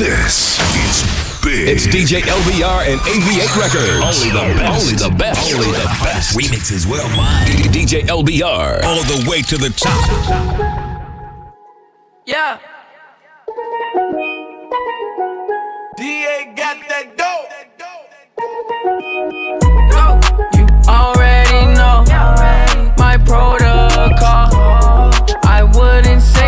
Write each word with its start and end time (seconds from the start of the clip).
This 0.00 0.56
is 0.80 1.04
big. 1.44 1.68
It's 1.68 1.86
DJ 1.86 2.22
LBR 2.22 2.88
and 2.90 2.98
AV8 3.00 3.52
Records. 3.60 4.00
Only 4.00 4.30
the 4.32 4.48
best. 4.56 4.80
Only 4.80 4.96
the 4.96 5.10
best. 5.14 5.52
Only 5.52 5.72
the 5.72 5.84
best. 6.00 6.38
Remixes 6.38 6.86
worldwide. 6.86 7.48
DJ 7.70 8.06
LBR. 8.06 8.82
All 8.82 9.02
the 9.02 9.28
way 9.28 9.42
to 9.42 9.58
the 9.58 9.68
top. 9.68 10.00
Yeah. 12.24 12.58
DA 15.98 16.54
got 16.56 16.78
that 16.88 17.18
dope. 17.18 17.50
You 20.54 20.66
already 20.88 21.74
know 21.74 22.04
my 22.96 23.18
protocol. 23.18 24.48
I 25.44 25.62
wouldn't 25.74 26.22
say 26.22 26.39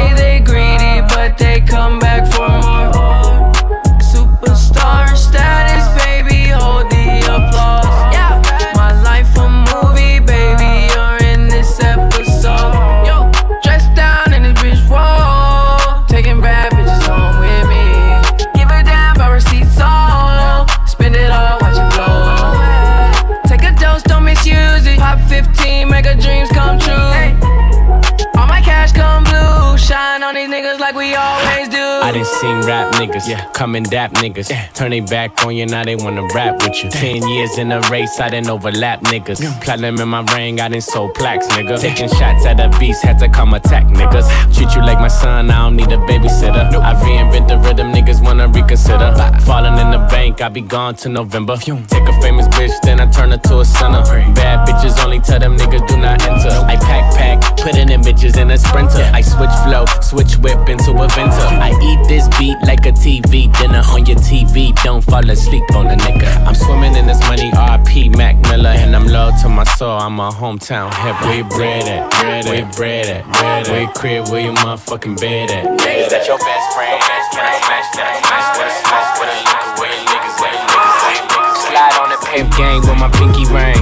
I 32.13 32.17
done 32.17 32.25
seen 32.27 32.61
rap 32.69 32.93
niggas, 32.97 33.27
yeah. 33.27 33.51
come 33.53 33.75
and 33.75 33.89
dap 33.89 34.13
niggas. 34.13 34.53
Turn 34.75 34.91
they 34.91 35.01
back 35.01 35.47
on 35.47 35.57
you, 35.57 35.65
now 35.65 35.83
they 35.83 35.97
wanna 35.97 36.29
rap 36.35 36.63
with 36.63 36.85
you. 36.85 36.91
Ten 36.91 37.27
years 37.27 37.57
in 37.57 37.73
a 37.73 37.81
race, 37.89 38.21
I 38.21 38.29
didn't 38.29 38.51
overlap 38.51 39.01
niggas. 39.05 39.41
Platinum 39.63 39.99
in 39.99 40.09
my 40.11 40.21
ring, 40.35 40.61
I 40.61 40.69
done 40.69 40.83
sold 40.83 41.15
plaques, 41.15 41.47
nigga. 41.47 41.81
Taking 41.81 42.11
shots 42.11 42.45
at 42.45 42.59
the 42.59 42.69
beast, 42.79 43.03
had 43.03 43.19
to 43.21 43.31
come 43.31 43.55
attack 43.55 43.87
niggas. 43.87 44.29
Treat 44.55 44.75
you 44.75 44.83
like 44.83 44.99
my 44.99 45.09
son, 45.09 45.51
I 45.51 45.63
don't 45.63 45.75
need 45.75 45.91
a 45.91 45.97
babysitter. 45.97 46.69
I 46.83 46.93
reinvent 46.97 47.49
the 47.49 47.57
rhythm, 47.57 47.93
niggas 47.93 48.23
wanna 48.23 48.47
reconsider. 48.47 49.15
Falling 49.47 49.79
in 49.79 49.91
the 49.91 50.07
bank, 50.11 50.43
I 50.43 50.51
be 50.51 50.61
gone 50.61 50.95
to 50.97 51.09
November. 51.09 51.57
Take 51.57 52.09
a 52.09 52.21
famous 52.21 52.47
bitch, 52.49 52.79
then 52.83 53.01
I 53.01 53.11
turn 53.11 53.31
her 53.31 53.39
to 53.39 53.61
a 53.61 53.65
sinner. 53.65 54.03
Bad 54.35 54.69
bitches 54.69 55.03
only 55.03 55.21
tell 55.21 55.41
them 55.41 55.57
niggas 55.57 55.89
do 55.89 55.97
not 55.97 56.21
enter. 56.29 56.51
I 56.51 56.77
pack 56.77 57.17
pack, 57.17 57.57
putting 57.57 57.89
in 57.89 58.03
bitches 58.03 58.37
in 58.37 58.51
a 58.51 58.59
sprinter. 58.59 59.11
I 59.15 59.23
switch 59.23 59.57
flow, 59.65 59.87
switch 60.03 60.37
whip 60.37 60.69
into 60.69 60.91
a 60.93 61.09
venter. 61.09 61.49
I 61.57 61.71
eat 61.81 62.02
this 62.09 62.29
beat 62.39 62.57
like 62.63 62.87
a 62.87 62.93
TV 62.93 63.53
dinner 63.59 63.83
on 63.91 64.07
your 64.07 64.17
TV. 64.19 64.75
Don't 64.83 65.03
fall 65.03 65.29
asleep 65.29 65.65
on 65.75 65.87
a 65.87 65.97
nigga. 65.97 66.31
I'm 66.47 66.55
swimming 66.55 66.95
in 66.95 67.07
this 67.07 67.21
money, 67.29 67.51
RP 67.51 68.17
Mac 68.17 68.37
Miller, 68.51 68.71
and 68.71 68.95
I'm 68.95 69.07
loyal 69.07 69.33
to 69.43 69.49
my 69.49 69.65
soul. 69.65 69.99
I'm 69.99 70.19
a 70.21 70.31
hometown 70.31 70.93
hip. 70.95 71.21
Where 71.23 71.45
bred 71.45 71.89
at? 71.89 72.11
Bread 72.21 72.45
Where 72.47 72.67
bred 72.73 73.07
at? 73.07 73.25
Bread 73.33 73.69
Where 73.69 73.89
crib? 73.89 74.29
Where 74.29 74.41
you 74.41 74.53
motherfucking 74.53 75.21
bed 75.21 75.51
at? 75.51 75.65
Is 75.67 76.11
that 76.11 76.27
your 76.27 76.39
best 76.39 76.67
friend? 76.75 77.01
Can 77.33 77.45
I 77.45 77.59
smash 77.59 77.89
that? 77.99 78.23
Smash 78.23 78.59
a 78.59 78.67
smash 78.87 79.11
with 79.19 79.31
a 79.31 79.39
liquor? 79.43 79.73
Where 79.83 79.99
niggas? 80.07 80.37
Where 80.39 80.55
niggas? 80.55 81.57
Slide 81.67 81.97
on 81.99 82.09
the 82.11 82.19
pimp 82.31 82.51
gang 82.57 82.81
with 82.81 82.99
my 82.99 83.11
pinky 83.11 83.47
ring. 83.51 83.82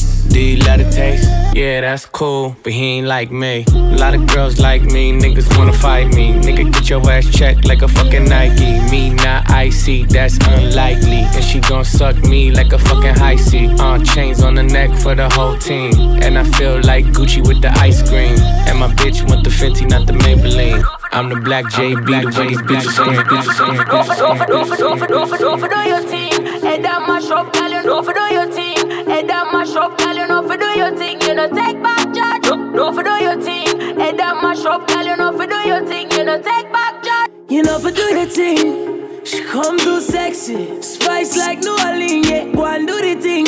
You 0.33 0.57
love 0.57 0.79
the 0.79 0.89
taste? 0.89 1.29
Yeah, 1.53 1.81
that's 1.81 2.05
cool, 2.05 2.55
but 2.63 2.71
he 2.71 2.97
ain't 2.97 3.07
like 3.07 3.31
me. 3.31 3.65
A 3.73 3.97
lot 3.97 4.13
of 4.13 4.25
girls 4.27 4.59
like 4.59 4.81
me, 4.81 5.11
niggas 5.11 5.57
wanna 5.57 5.73
fight 5.73 6.07
me. 6.15 6.33
Nigga, 6.33 6.71
get 6.71 6.89
your 6.89 7.11
ass 7.11 7.29
checked 7.29 7.65
like 7.65 7.81
a 7.81 7.87
fucking 7.87 8.25
Nike. 8.25 8.79
Me 8.89 9.09
not 9.09 9.49
icy, 9.51 10.05
that's 10.05 10.37
unlikely. 10.47 11.23
And 11.35 11.43
she 11.43 11.59
gon' 11.59 11.83
suck 11.83 12.15
me 12.23 12.51
like 12.51 12.71
a 12.71 12.79
fucking 12.79 13.15
high 13.15 13.35
C. 13.35 13.67
Uh, 13.79 13.99
chains 14.03 14.41
on 14.41 14.55
the 14.55 14.63
neck 14.63 14.91
for 14.99 15.15
the 15.15 15.29
whole 15.29 15.57
team. 15.57 15.93
And 16.21 16.37
I 16.37 16.43
feel 16.43 16.79
like 16.81 17.05
Gucci 17.07 17.45
with 17.45 17.61
the 17.61 17.71
ice 17.79 18.01
cream. 18.07 18.37
And 18.67 18.79
my 18.79 18.87
bitch 18.95 19.27
want 19.27 19.43
the 19.43 19.49
Fenty, 19.49 19.89
not 19.89 20.07
the 20.07 20.13
Maybelline. 20.13 20.83
I'm 21.11 21.27
the 21.27 21.35
black 21.35 21.65
JB, 21.65 22.05
the 22.05 22.39
way 22.39 22.47
these 22.47 22.61
bitches 22.61 22.93
scream. 22.93 23.19
Bitches 23.19 23.53
scream, 23.53 23.75
bitches 23.75 24.15
scream, 24.15 24.39
bitches 24.47 24.75
scream. 24.75 25.11
Know 25.11 25.25
for 25.25 25.37
know 25.37 25.57
for 25.57 25.67
do 25.67 25.89
your 25.89 26.01
thing. 26.01 26.45
Head 26.61 26.83
down 26.83 27.05
mash 27.05 27.29
up, 27.29 27.51
girl. 27.51 27.69
You 27.69 27.83
know 27.83 28.01
for 28.01 28.13
do 28.13 28.33
your 28.33 28.49
thing. 28.49 29.00
Head 29.11 29.27
down 29.27 29.51
mash 29.51 29.75
up, 29.75 29.97
girl. 29.97 30.15
You 30.15 30.25
know 30.25 30.41
for 30.47 30.55
do 30.55 30.69
your 30.79 30.95
thing. 30.97 31.19
You 31.19 31.35
know 31.35 31.49
take 31.49 31.83
back 31.83 32.13
charge. 32.15 32.43
Know 32.73 32.93
for 32.93 33.03
do 33.03 33.15
your 33.21 33.41
thing. 33.41 33.67
Head 33.99 34.15
down 34.17 34.41
mash 34.41 34.63
up, 34.63 34.87
girl. 34.87 35.05
You 35.05 35.17
know 35.17 35.33
for 35.37 35.45
do 35.45 35.59
your 35.67 35.85
thing. 35.85 36.09
You 36.11 36.23
know 36.23 36.41
take 36.41 36.71
back 36.71 37.03
charge. 37.03 37.31
You 37.49 37.61
know 37.61 37.77
for 37.77 37.91
do 37.91 38.07
the 38.17 38.25
thing. 38.25 39.25
She 39.25 39.43
come 39.43 39.77
too 39.77 39.99
sexy, 39.99 40.81
spice 40.81 41.35
like 41.35 41.59
New 41.59 41.77
Orleans. 41.85 42.29
Yeah, 42.29 42.53
go 42.53 42.65
and 42.65 42.87
do 42.87 43.01
the 43.01 43.21
thing. 43.21 43.47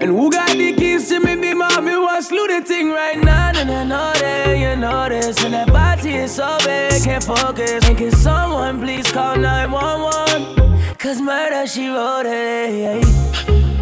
And 0.00 0.10
who 0.10 0.28
got 0.28 0.50
the 0.56 0.72
keys 0.72 1.08
to 1.10 1.20
me? 1.20 1.36
Be 1.36 1.54
mommy 1.54 1.92
want 1.92 2.24
slew 2.24 2.48
the 2.48 2.60
thing 2.60 2.90
right 2.90 3.16
now. 3.16 3.52
And 3.54 3.70
I 3.70 3.84
know 3.84 4.12
that 4.14 4.58
you 4.58 4.74
know 4.74 5.08
this. 5.08 5.40
And 5.44 5.54
that 5.54 5.68
body 5.68 6.14
is 6.14 6.32
so 6.34 6.58
big, 6.64 7.04
can't 7.04 7.22
focus. 7.22 7.88
And 7.88 7.96
can 7.96 8.10
someone 8.10 8.80
please 8.80 9.08
call 9.12 9.36
911? 9.36 10.96
Cause 10.98 11.20
murder 11.20 11.64
she 11.68 11.86
wrote 11.86 12.26
it. 12.26 13.79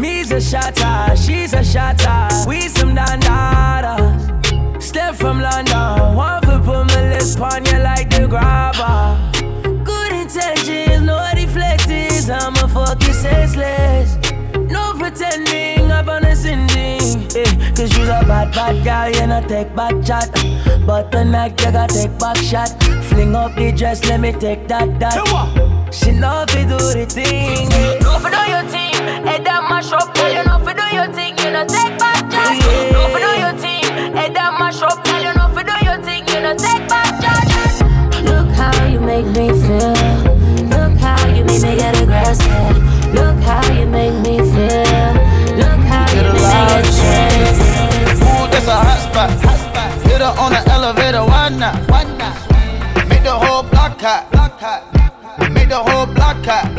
Me's 0.00 0.32
a 0.32 0.40
shotter, 0.40 1.14
she's 1.14 1.52
a 1.52 1.62
shotter. 1.62 2.48
We 2.48 2.68
some 2.68 2.96
dandadas. 2.96 4.82
Step 4.82 5.14
from 5.14 5.42
London, 5.42 6.14
one 6.16 6.40
foot 6.42 6.64
put 6.64 6.86
my 6.86 7.10
lips 7.10 7.36
on 7.36 7.66
you 7.66 7.78
like 7.80 8.08
the 8.08 8.26
grabber. 8.26 9.18
Good 9.84 10.12
intentions, 10.12 11.02
no 11.04 11.18
deflectors. 11.34 12.30
I'm 12.30 12.54
a 12.56 12.66
fucking 12.66 13.12
senseless. 13.12 14.16
No 14.72 14.94
pretending 14.94 15.90
up 15.90 16.08
on 16.08 16.24
a 16.24 16.34
sending. 16.34 17.28
Eh, 17.36 17.72
Cause 17.74 17.94
you's 17.98 18.08
a 18.08 18.24
bad, 18.24 18.54
bad 18.54 18.82
girl, 18.82 19.20
you 19.20 19.26
know 19.26 19.46
take 19.46 19.76
back 19.76 20.02
chat. 20.02 20.30
But 20.86 21.12
tonight 21.12 21.60
you 21.60 21.72
gotta 21.72 21.92
take 21.92 22.18
back 22.18 22.38
shot. 22.38 22.70
Fling 23.04 23.36
up 23.36 23.54
the 23.54 23.70
dress, 23.70 24.02
let 24.06 24.20
me 24.20 24.32
take 24.32 24.66
that, 24.68 24.98
that. 24.98 25.92
She 25.92 26.08
if 26.10 26.54
you 26.54 26.64
do 26.64 26.78
the 26.78 27.04
thing. 27.06 27.68
Know 28.00 28.18
for 28.18 28.30
do 28.30 28.50
your 28.50 28.62
thing. 28.70 28.89
Head 29.26 29.44
down 29.44 29.68
mash 29.68 29.92
up, 29.92 30.14
girl. 30.14 30.30
You 30.32 30.44
know 30.44 30.58
for 30.58 30.74
do 30.74 30.86
your 30.94 31.08
thing. 31.12 31.36
You 31.38 31.50
know 31.50 31.64
take 31.66 31.98
back 31.98 32.30
charge. 32.30 32.58
Yeah. 32.58 32.92
Know 32.92 33.08
for 33.12 33.20
do 33.20 33.32
your 33.40 33.54
thing. 33.58 33.84
Head 34.16 34.34
down 34.34 34.58
mash 34.58 34.82
up, 34.82 35.02
girl. 35.04 35.20
You 35.22 35.32
know 35.34 35.48
for 35.54 35.64
do 35.64 35.76
your 35.84 36.00
thing. 36.02 36.26
You 36.28 36.40
know 36.40 36.54
take 36.56 36.88
back 36.88 37.20
charge. 37.22 37.52
Look 38.24 38.48
how 38.54 38.86
you 38.86 39.00
make 39.00 39.26
me 39.26 39.48
feel. 39.48 39.94
Look 40.68 40.98
how 40.98 41.20
you 41.28 41.44
make 41.44 41.62
me 41.62 41.76
get 41.76 42.00
aggressive. 42.02 42.76
Look 43.14 43.38
how 43.42 43.64
you 43.72 43.86
make 43.86 44.14
me 44.26 44.38
feel. 44.38 45.12
Look 45.56 45.82
how 45.90 46.06
you 46.14 46.22
make 46.22 46.34
me 46.34 46.60
get 46.70 46.84
chills. 46.96 47.58
Ooh, 48.20 48.46
that's 48.52 48.68
a 48.68 48.76
hot 48.76 49.00
spot. 49.06 49.30
Hit 50.06 50.20
her 50.20 50.34
on 50.38 50.52
the 50.52 50.62
elevator, 50.70 51.24
why 51.24 51.48
not? 51.48 51.76
Why 51.90 52.04
not? 52.04 52.36
Make 53.08 53.22
the 53.22 53.32
whole 53.32 53.62
block 53.62 54.00
hot. 54.00 54.30
Block 54.30 54.60
hot. 54.60 55.50
Make 55.50 55.68
the 55.68 55.78
whole. 55.78 56.06
Block 56.06 56.44
hot. 56.44 56.69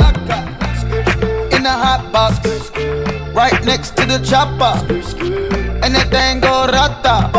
In 1.62 1.66
the 1.66 1.70
hot 1.70 2.12
box, 2.12 2.40
right 3.36 3.64
next 3.64 3.96
to 3.98 4.08
the 4.08 4.18
chopper. 4.26 4.82
And 5.86 5.94
that 5.94 6.10
thing 6.10 6.40
go 6.40 6.66
rata. 6.66 7.30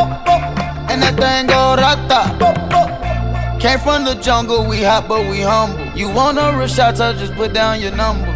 And 0.88 1.02
that 1.02 1.16
thing 1.18 1.48
go 1.48 1.74
rata. 1.74 3.58
Came 3.58 3.80
from 3.80 4.04
the 4.04 4.14
jungle, 4.22 4.64
we 4.64 4.80
hot 4.80 5.08
but 5.08 5.28
we 5.28 5.40
humble. 5.40 5.84
You 5.98 6.08
want 6.08 6.38
a 6.38 6.68
so 6.68 7.12
just 7.14 7.34
put 7.34 7.52
down 7.52 7.80
your 7.80 7.90
number. 7.96 8.30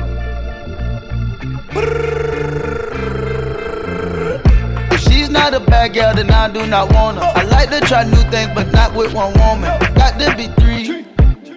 If 4.90 5.00
she's 5.02 5.30
not 5.30 5.52
not 5.52 5.62
a 5.62 5.64
bad 5.64 5.94
girl, 5.94 6.16
then 6.16 6.32
I 6.32 6.48
do 6.52 6.66
not 6.66 6.92
want 6.92 7.18
her. 7.18 7.32
I 7.32 7.44
like 7.44 7.70
to 7.70 7.78
try 7.78 8.02
new 8.02 8.28
things, 8.32 8.50
but 8.56 8.72
not 8.72 8.92
with 8.96 9.14
one 9.14 9.32
woman. 9.34 9.70
Got 9.94 10.18
to 10.18 10.34
be 10.36 10.48
three 10.60 11.06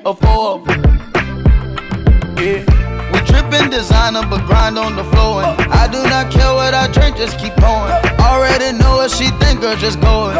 or 0.05 0.15
four 0.15 0.59
of 0.59 0.65
them. 0.67 0.83
Yeah. 2.37 2.78
Trippin' 3.25 3.69
designer, 3.69 4.23
but 4.29 4.45
grind 4.45 4.77
on 4.77 4.95
the 4.95 5.03
floor. 5.05 5.43
And 5.43 5.73
I 5.73 5.87
do 5.87 6.01
not 6.03 6.31
care 6.31 6.53
what 6.53 6.73
I 6.73 6.87
drink, 6.91 7.17
just 7.17 7.39
keep 7.39 7.55
going. 7.57 7.91
Already 8.19 8.77
know 8.77 8.97
what 8.97 9.11
she 9.11 9.27
think, 9.41 9.61
girl, 9.61 9.75
just 9.75 9.99
go 9.99 10.31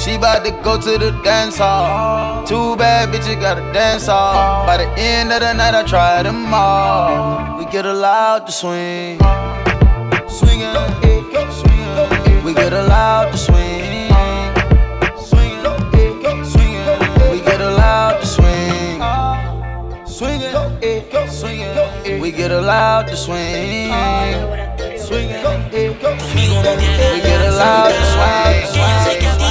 She 0.00 0.18
bout 0.18 0.44
to 0.44 0.50
go 0.62 0.80
to 0.80 0.98
the 0.98 1.10
dance 1.22 1.58
hall. 1.58 2.44
Too 2.46 2.76
bad, 2.76 3.10
bitch, 3.10 3.28
you 3.28 3.40
gotta 3.40 3.62
dance 3.72 4.06
hall. 4.06 4.66
By 4.66 4.76
the 4.78 4.88
end 5.00 5.32
of 5.32 5.40
the 5.40 5.52
night, 5.52 5.74
I 5.74 5.82
try 5.84 6.22
them 6.22 6.52
all. 6.52 7.58
We 7.58 7.64
get 7.66 7.86
allowed 7.86 8.46
to 8.46 8.52
swing. 8.52 9.18
Swingin', 10.28 10.74
swingin'. 11.58 12.44
We 12.44 12.52
get 12.54 12.72
allowed 12.72 13.30
to 13.30 13.38
swing. 13.38 13.71
We 22.22 22.30
get 22.30 22.52
allowed 22.52 23.08
to 23.08 23.16
swing. 23.16 23.90
Swingin', 24.96 25.42
we 25.72 27.20
get 27.20 27.48
allowed 27.48 27.88
to 27.88 28.04
swing. 29.34 29.41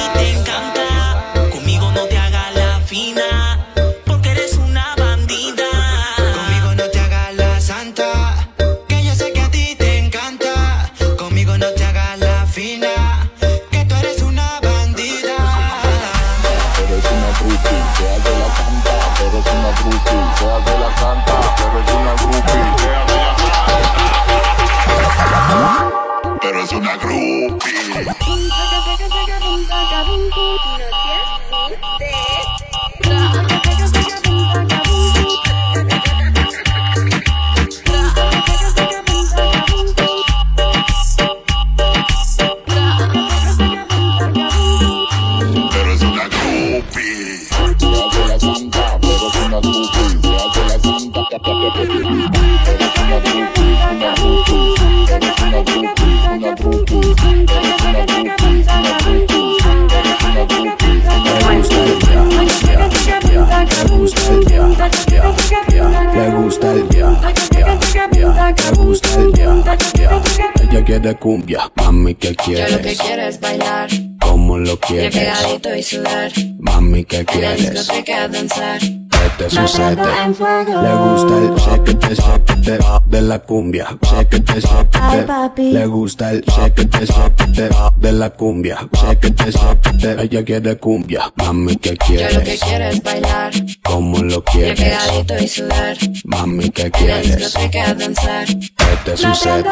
De 71.12 71.18
cumbia, 71.18 71.70
mami, 71.76 72.16
¿qué 72.16 72.34
quieres? 72.36 72.72
Yo 72.72 72.78
lo 72.78 72.84
que 72.84 72.96
quiero 72.96 73.22
es 73.24 73.40
bailar. 73.40 73.90
¿Cómo 74.22 74.58
lo 74.58 74.80
quieres? 74.80 75.14
Bien 75.14 75.34
pegadito 75.34 75.76
y 75.76 75.84
sudar. 75.84 76.32
Mami, 76.60 77.04
¿qué 77.04 77.26
quieres? 77.26 77.60
En 77.60 77.74
la 77.74 77.80
discoteca 77.82 78.28
danzar. 78.30 78.80
¿Qué 78.80 79.30
te 79.38 79.50
sucede? 79.50 79.96
Le 79.96 80.94
gusta 80.96 81.38
el 81.38 81.56
shake 81.56 82.00
shake 82.16 83.08
de 83.08 83.22
la 83.22 83.40
cumbia. 83.40 83.98
Shake 84.02 84.42
shake 84.48 85.60
Le 85.60 85.86
gusta 85.86 86.32
el 86.32 86.42
shake 86.44 86.90
shake 86.90 87.70
de 87.98 88.12
la 88.14 88.30
cumbia. 88.30 88.88
Shake 88.94 89.34
shake 89.36 90.22
Ella 90.22 90.46
quiere 90.46 90.78
cumbia. 90.78 91.34
Mami, 91.36 91.76
¿qué 91.76 91.98
quieres? 91.98 92.34
Yo 92.34 92.40
lo 92.40 92.46
que 92.46 92.58
quiero 92.58 92.86
es 92.86 93.04
bailar. 93.04 93.52
¿Cómo 93.84 94.18
lo 94.20 94.44
quieres? 94.46 94.80
Bien 94.80 94.92
pegadito 94.92 95.44
y 95.44 95.48
sudar. 95.48 95.98
Mami, 96.24 96.70
¿qué 96.70 96.84
En 96.84 96.92
quieres? 96.92 97.30
la 97.30 97.36
discoteca 97.36 97.94
danzar. 97.96 98.48
¿Qué 98.48 98.98
te 99.06 99.18
sucede? 99.18 99.70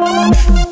A 0.00 0.67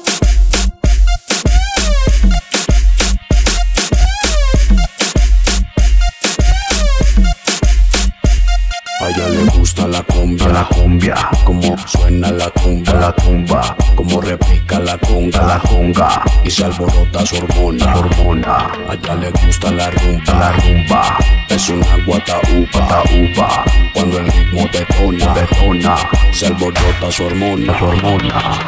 cumbia, 10.27 10.49
la 10.49 10.65
cumbia, 10.65 11.15
como 11.45 11.79
suena 11.87 12.31
la 12.33 12.51
tumba, 12.51 12.93
la 12.95 13.13
tumba, 13.13 13.77
como 13.95 14.21
repica 14.21 14.81
la 14.81 14.99
conga, 14.99 15.43
la 15.43 15.59
conga, 15.61 16.23
y 16.45 16.51
se 16.51 16.65
alborota 16.65 17.25
su 17.25 17.37
hormona, 17.37 17.95
hormona. 17.95 18.73
A 18.89 18.95
ella 18.95 19.15
le 19.15 19.31
gusta 19.31 19.71
la 19.71 19.89
rumba, 19.91 20.35
la 20.35 20.53
rumba, 20.53 21.19
es 21.49 21.69
una 21.69 22.05
guata 22.05 22.41
upa, 22.53 23.05
upa, 23.05 23.65
cuando 23.95 24.19
el 24.19 24.27
ritmo 24.27 24.69
detona, 24.73 25.35
detona, 25.35 25.97
se 26.33 26.47
alborota 26.47 27.13
su 27.13 27.25
hormona, 27.25 27.79
su 27.79 27.85
hormona. 27.85 28.59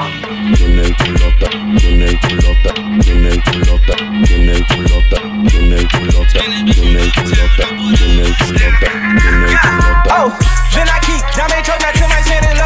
Tiene 0.57 0.83
el 0.83 0.97
culote, 0.97 1.49
tiene 1.79 2.05
el 2.05 2.21
culote, 2.21 2.73
tiene 3.03 3.29
el 3.31 3.43
culote, 3.43 3.97
tiene 4.25 4.53
el 4.53 4.67
culote, 4.67 5.17
tiene 5.49 5.77
el 5.77 5.89
culote, 5.89 6.41
tiene 6.73 7.01
el 7.01 7.13
culote, 7.13 7.65
tiene 7.99 8.23
el 8.23 8.37
culote, 8.37 8.87
tiene 9.19 9.47
el 9.47 9.59
culote. 9.61 10.68
Then 10.79 10.87
I 10.87 11.01
keep, 11.03 11.19
they 11.51 11.61
choke, 11.67 11.81
now 11.83 11.91
to 11.91 12.07
my 12.07 12.23
chin 12.23 12.58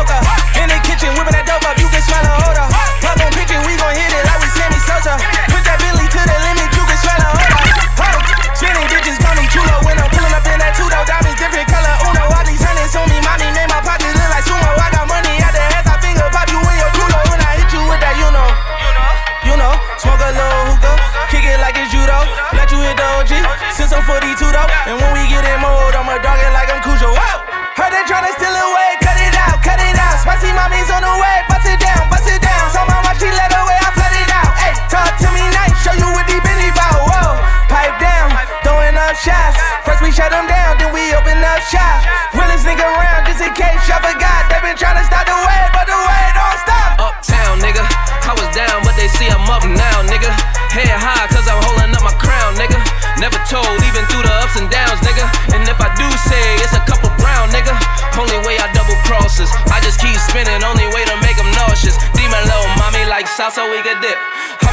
up. 41.77 41.99
Realest 42.37 42.65
nigga 42.65 42.85
around, 42.85 43.27
just 43.29 43.41
in 43.41 43.53
case 43.53 43.81
y'all 43.89 44.01
forgot. 44.01 44.49
They 44.49 44.59
been 44.65 44.77
tryna 44.77 45.05
stop 45.05 45.25
the 45.25 45.37
way, 45.37 45.63
but 45.73 45.85
the 45.89 45.97
way 45.97 46.23
don't 46.37 46.59
stop. 46.61 46.89
Uptown, 47.01 47.61
nigga. 47.61 47.83
I 48.25 48.33
was 48.37 48.49
down, 48.55 48.85
but 48.85 48.95
they 48.97 49.09
see 49.09 49.29
I'm 49.29 49.45
up 49.49 49.65
now, 49.65 49.97
nigga. 50.09 50.31
Head 50.73 50.89
high, 50.89 51.29
cause 51.29 51.45
I'm 51.49 51.61
holding 51.61 51.93
up 51.93 52.05
my 52.05 52.15
crown, 52.17 52.57
nigga. 52.57 52.79
Never 53.21 53.39
told, 53.47 53.77
even 53.85 54.05
through 54.09 54.25
the 54.25 54.35
ups 54.41 54.57
and 54.57 54.69
downs, 54.73 55.01
nigga. 55.05 55.25
And 55.53 55.63
if 55.69 55.79
I 55.81 55.93
do 55.95 56.09
say 56.29 56.43
it's 56.65 56.73
a 56.73 56.83
couple 56.89 57.13
brown, 57.21 57.53
nigga. 57.53 57.75
Only 58.17 58.39
way 58.49 58.57
I 58.57 58.69
double 58.73 58.97
crosses. 59.05 59.53
I 59.69 59.81
just 59.85 60.01
keep 60.01 60.17
spinning, 60.17 60.65
only 60.65 60.89
way 60.93 61.05
to 61.09 61.17
make 61.21 61.37
them 61.37 61.51
nauseous. 61.57 61.97
Demon 62.17 62.43
low, 62.49 62.65
mommy 62.81 63.05
like 63.09 63.27
salsa, 63.29 63.65
we 63.69 63.81
could 63.85 64.01
dip. 64.01 64.19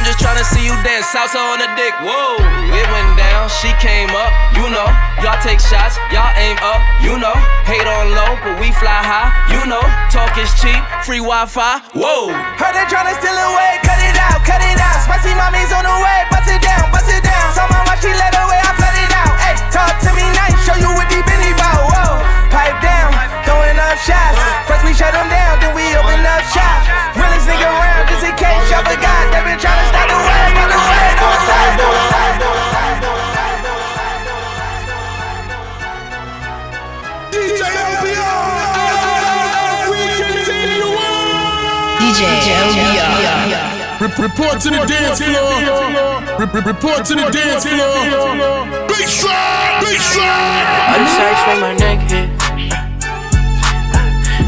I'm 0.00 0.08
just 0.08 0.16
tryna 0.16 0.48
see 0.48 0.64
you 0.64 0.72
dance. 0.80 1.12
Salsa 1.12 1.36
on 1.36 1.60
the 1.60 1.68
dick. 1.76 1.92
Whoa, 2.00 2.40
it 2.72 2.86
went 2.88 3.20
down, 3.20 3.52
she 3.60 3.68
came 3.84 4.08
up, 4.16 4.32
you 4.56 4.64
know. 4.72 4.88
Y'all 5.20 5.36
take 5.44 5.60
shots, 5.60 6.00
y'all 6.08 6.32
aim 6.40 6.56
up, 6.64 6.80
you 7.04 7.20
know. 7.20 7.36
Hate 7.68 7.84
on 7.84 8.08
low, 8.16 8.32
but 8.40 8.56
we 8.56 8.72
fly 8.80 8.96
high, 9.04 9.28
you 9.52 9.60
know. 9.68 9.84
Talk 10.08 10.40
is 10.40 10.48
cheap, 10.56 10.80
free 11.04 11.20
Wi 11.20 11.44
Fi, 11.44 11.84
whoa. 11.92 12.32
Heard 12.32 12.72
they 12.72 12.88
tryna 12.88 13.12
steal 13.20 13.36
away, 13.36 13.76
cut 13.84 14.00
it 14.00 14.16
out, 14.16 14.40
cut 14.40 14.64
it 14.64 14.69
report 44.18 44.60
to 44.60 44.70
the 44.70 44.84
dance 44.86 45.20
floor. 45.20 45.60
report 46.64 47.04
to 47.06 47.14
the 47.14 47.28
dance 47.30 47.64
floor. 47.66 48.88
Big 48.88 49.06
shot, 49.06 49.82
big 49.84 50.00
shot. 50.00 50.64
I 50.90 50.98
just 51.04 51.46
make 51.46 51.60
my 51.60 51.74
neck 51.76 52.00
hit. 52.10 52.28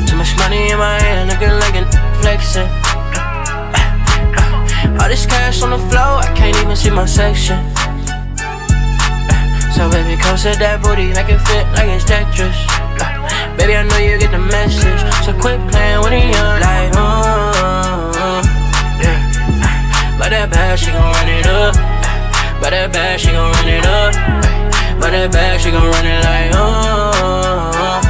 Too 0.09 0.17
much 0.17 0.37
money 0.39 0.71
in 0.71 0.79
my 0.79 0.99
hand, 1.01 1.31
looking 1.31 1.55
like 1.61 1.77
a 1.77 1.85
flexing. 2.21 2.69
All 5.01 5.09
this 5.09 5.27
cash 5.27 5.63
on 5.63 5.71
the 5.71 5.79
floor, 5.91 6.21
I 6.23 6.33
can't 6.37 6.57
even 6.63 6.77
see 6.77 6.91
my 6.91 7.07
section. 7.07 7.59
So 9.75 9.91
baby, 9.91 10.21
come 10.21 10.37
set 10.37 10.59
that 10.59 10.83
booty, 10.83 11.13
make 11.13 11.29
it 11.29 11.41
fit 11.49 11.67
like 11.75 11.89
it's 11.89 12.05
Tetris. 12.05 12.57
Baby, 13.57 13.77
I 13.77 13.83
know 13.83 13.99
you 13.99 14.19
get 14.19 14.31
the 14.31 14.39
message, 14.39 15.01
so 15.25 15.33
quit 15.33 15.61
playing 15.71 16.01
with 16.01 16.11
the 16.11 16.21
young 16.21 16.61
like, 16.61 16.93
uh, 16.95 16.99
yeah. 16.99 17.52
But 17.52 17.52
that 20.33 20.51
bad, 20.51 20.79
she 20.79 20.91
gon' 20.91 21.13
run 21.13 21.29
it 21.29 21.47
up. 21.47 21.75
But 22.61 22.71
that 22.73 22.93
bad, 22.93 23.21
she 23.21 23.29
gon' 23.33 23.53
run 23.53 23.69
it 23.69 23.85
up. 23.85 24.13
But 24.97 25.11
that 25.13 25.29
bad, 25.33 25.61
she 25.61 25.71
gon' 25.71 25.85
run 25.85 26.07
it 26.09 26.25
like, 26.25 26.51
uh, 26.57 28.01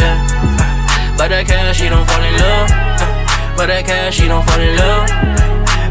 yeah. 0.00 0.16
But 1.18 1.28
that 1.28 1.44
cash, 1.44 1.76
she 1.76 1.88
don't 1.92 2.06
fall 2.08 2.24
in 2.24 2.32
love. 2.40 2.68
But 3.56 3.66
that 3.68 3.84
cash, 3.84 4.16
she 4.16 4.28
don't 4.28 4.44
fall 4.48 4.60
in 4.60 4.76
love. 4.80 5.10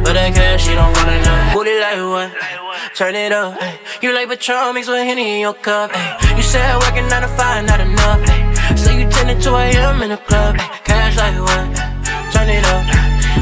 But 0.01 0.13
that 0.17 0.33
cash, 0.33 0.65
she 0.65 0.73
don't 0.73 0.89
fall 0.95 1.09
in 1.09 1.21
love. 1.21 1.53
Booty 1.53 1.77
like 1.77 2.01
what? 2.01 2.31
Turn 2.95 3.13
it 3.13 3.31
up. 3.31 3.59
You 4.01 4.13
like 4.13 4.29
Patron 4.29 4.73
mixed 4.73 4.89
with 4.89 5.03
Henny 5.03 5.35
in 5.35 5.39
your 5.41 5.53
cup. 5.53 5.91
You 6.33 6.41
said 6.41 6.73
working 6.81 7.05
9 7.05 7.21
to 7.21 7.27
5, 7.27 7.67
not 7.67 7.81
enough. 7.81 8.23
Ay. 8.25 8.73
So 8.73 8.89
you 8.89 9.05
10 9.05 9.35
to 9.35 9.35
2 9.35 9.51
a.m. 9.51 10.01
in 10.01 10.09
the 10.09 10.17
club. 10.17 10.57
Cash 10.87 11.17
like 11.17 11.37
what? 11.37 11.69
Turn 12.33 12.49
it 12.49 12.65
up. 12.65 12.81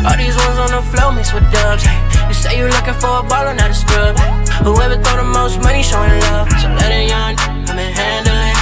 All 0.04 0.18
these 0.18 0.36
ones 0.36 0.58
on 0.60 0.72
the 0.74 0.84
floor 0.92 1.14
mixed 1.14 1.34
with 1.34 1.48
dubs. 1.54 1.86
Ay. 1.86 2.05
Say 2.42 2.60
you 2.60 2.68
looking 2.68 2.98
for 3.00 3.20
a 3.20 3.24
baller, 3.24 3.56
not 3.56 3.72
a 3.72 3.74
scrub. 3.74 4.20
Whoever 4.64 4.98
throw 5.02 5.18
the 5.18 5.24
most 5.24 5.62
money 5.62 5.82
showing 5.82 6.12
love. 6.28 6.52
So 6.62 6.68
let 6.76 6.92
it 6.92 7.10
young 7.10 7.36
come 7.66 7.80
and 7.80 7.94
handle 7.96 8.36
it. 8.36 8.56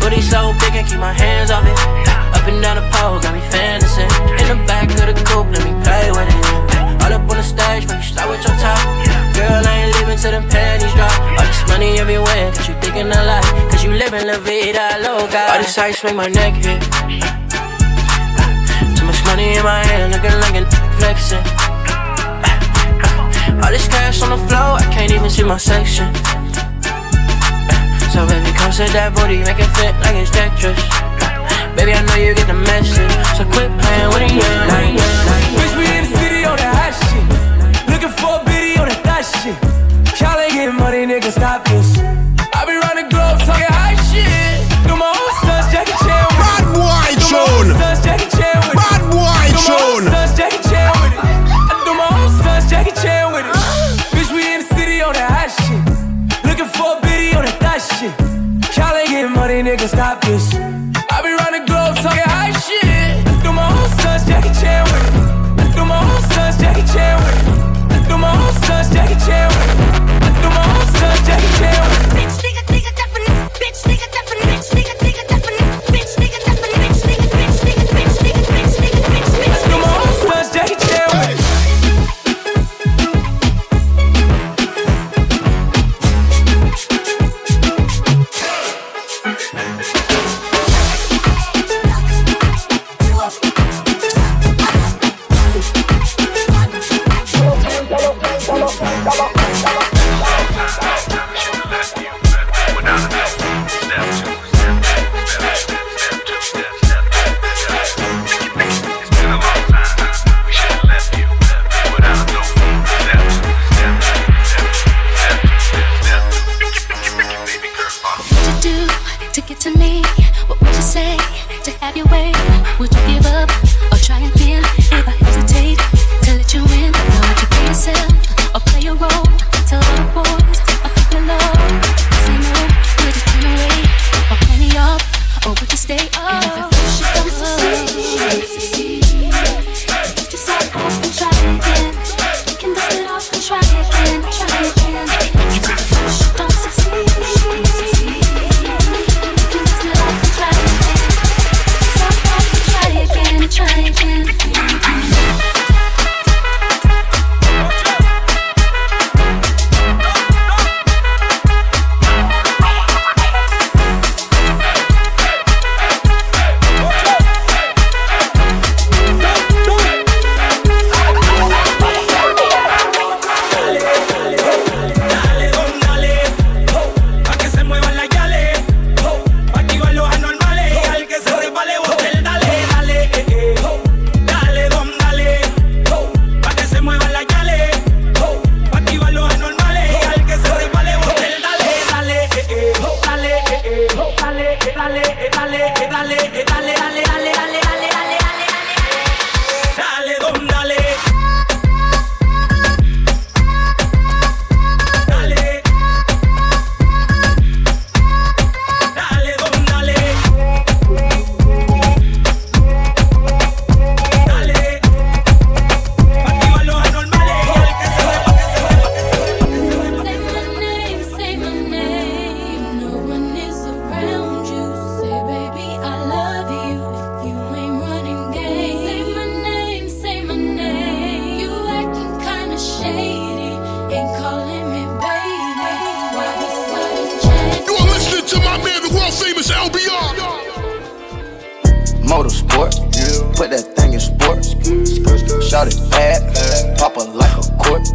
Booty 0.00 0.20
so 0.20 0.52
big, 0.60 0.76
I 0.76 0.82
keep 0.84 1.00
my 1.00 1.12
hands 1.12 1.50
off 1.50 1.64
it. 1.64 1.76
Up 2.36 2.44
and 2.46 2.60
down 2.62 2.76
the 2.76 2.86
pole, 2.92 3.20
got 3.20 3.34
me 3.34 3.40
fantasy. 3.50 4.04
In 4.40 4.46
the 4.52 4.58
back 4.68 4.90
of 4.90 5.08
the 5.08 5.16
coupe, 5.24 5.50
let 5.50 5.64
me 5.64 5.72
play 5.82 6.12
with 6.12 6.28
it. 6.28 6.44
All 7.02 7.12
up 7.12 7.28
on 7.28 7.36
the 7.36 7.42
stage, 7.42 7.88
but 7.88 7.96
you 7.96 8.06
start 8.06 8.28
with 8.28 8.44
your 8.44 8.56
top. 8.60 8.80
Girl, 9.34 9.62
I 9.66 9.84
ain't 9.84 9.92
leaving 9.98 10.18
till 10.18 10.32
them 10.32 10.46
panties 10.48 10.92
drop. 10.94 11.12
All 11.36 11.44
this 11.44 11.62
money 11.68 11.98
everywhere, 11.98 12.52
cause 12.52 12.68
you 12.68 12.74
thinking 12.80 13.08
a 13.08 13.20
lot. 13.24 13.44
Cause 13.72 13.82
you 13.82 13.92
living 13.92 14.26
la 14.26 14.38
vida 14.38 15.00
loca. 15.02 15.52
All 15.52 15.58
this 15.58 15.76
ice 15.76 16.04
make 16.04 16.16
my 16.16 16.28
neck 16.28 16.54
hit. 16.54 16.80
Too 18.96 19.04
much 19.04 19.20
money 19.26 19.56
in 19.56 19.64
my 19.64 19.82
hand, 19.84 20.12
looking 20.12 20.36
like 20.38 20.56
a 20.60 20.64
flexing. 20.96 21.73
All 23.64 23.72
this 23.72 23.88
cash 23.88 24.20
on 24.20 24.28
the 24.28 24.36
floor, 24.44 24.76
I 24.76 24.84
can't 24.92 25.10
even 25.10 25.30
see 25.30 25.42
my 25.42 25.56
section. 25.56 26.12
So 28.12 28.28
baby, 28.28 28.52
come 28.52 28.68
set 28.68 28.92
that 28.92 29.16
booty, 29.16 29.40
make 29.40 29.56
it 29.56 29.72
fit 29.72 29.96
like 30.04 30.20
it's 30.20 30.28
Tetris. 30.28 30.76
Baby, 31.72 31.96
I 31.96 32.04
know 32.04 32.20
you 32.20 32.36
get 32.36 32.44
the 32.44 32.60
message, 32.60 33.08
so 33.32 33.48
quit 33.48 33.72
playing 33.80 34.10
with 34.12 34.28
it, 34.28 34.36
yeah. 34.36 34.68
Like, 34.68 35.00
like, 35.00 35.48
Bitch, 35.56 35.74
we 35.80 35.88
in 35.96 36.04
the 36.04 36.12
city 36.12 36.44
on 36.44 36.60
that 36.60 36.76
hot 36.76 36.92
shit. 36.92 37.24
Looking 37.88 38.12
for 38.12 38.36
a 38.36 38.44
biddy 38.44 38.76
on 38.76 38.92
that 38.92 39.00
thot 39.00 39.24
shit. 39.24 39.56
Y'all 40.20 40.36
ain't 40.36 40.52
getting 40.52 40.76
money, 40.76 41.08
nigga, 41.08 41.32
stop 41.32 41.64
this. 41.64 41.96
I 42.52 42.68
be 42.68 42.76
round 42.76 43.00
the 43.00 43.08
globe 43.08 43.40
talking 43.48 43.64
high 43.72 43.96
shit. 44.12 44.60
Do 44.84 44.92
my 44.92 45.08
own 45.08 45.32
stunts, 45.40 45.72
Jackie 45.72 45.96
Chan 46.04 46.20
with 46.20 46.36
it. 46.36 46.52
Bad 46.52 46.68
boy 46.76 47.16
Do 47.16 47.32
my 47.32 47.40
own 49.88 50.04
tune. 50.04 50.23
Money, 59.46 59.62
nigga, 59.62 59.86
stop 59.86 60.22
this. 60.22 60.83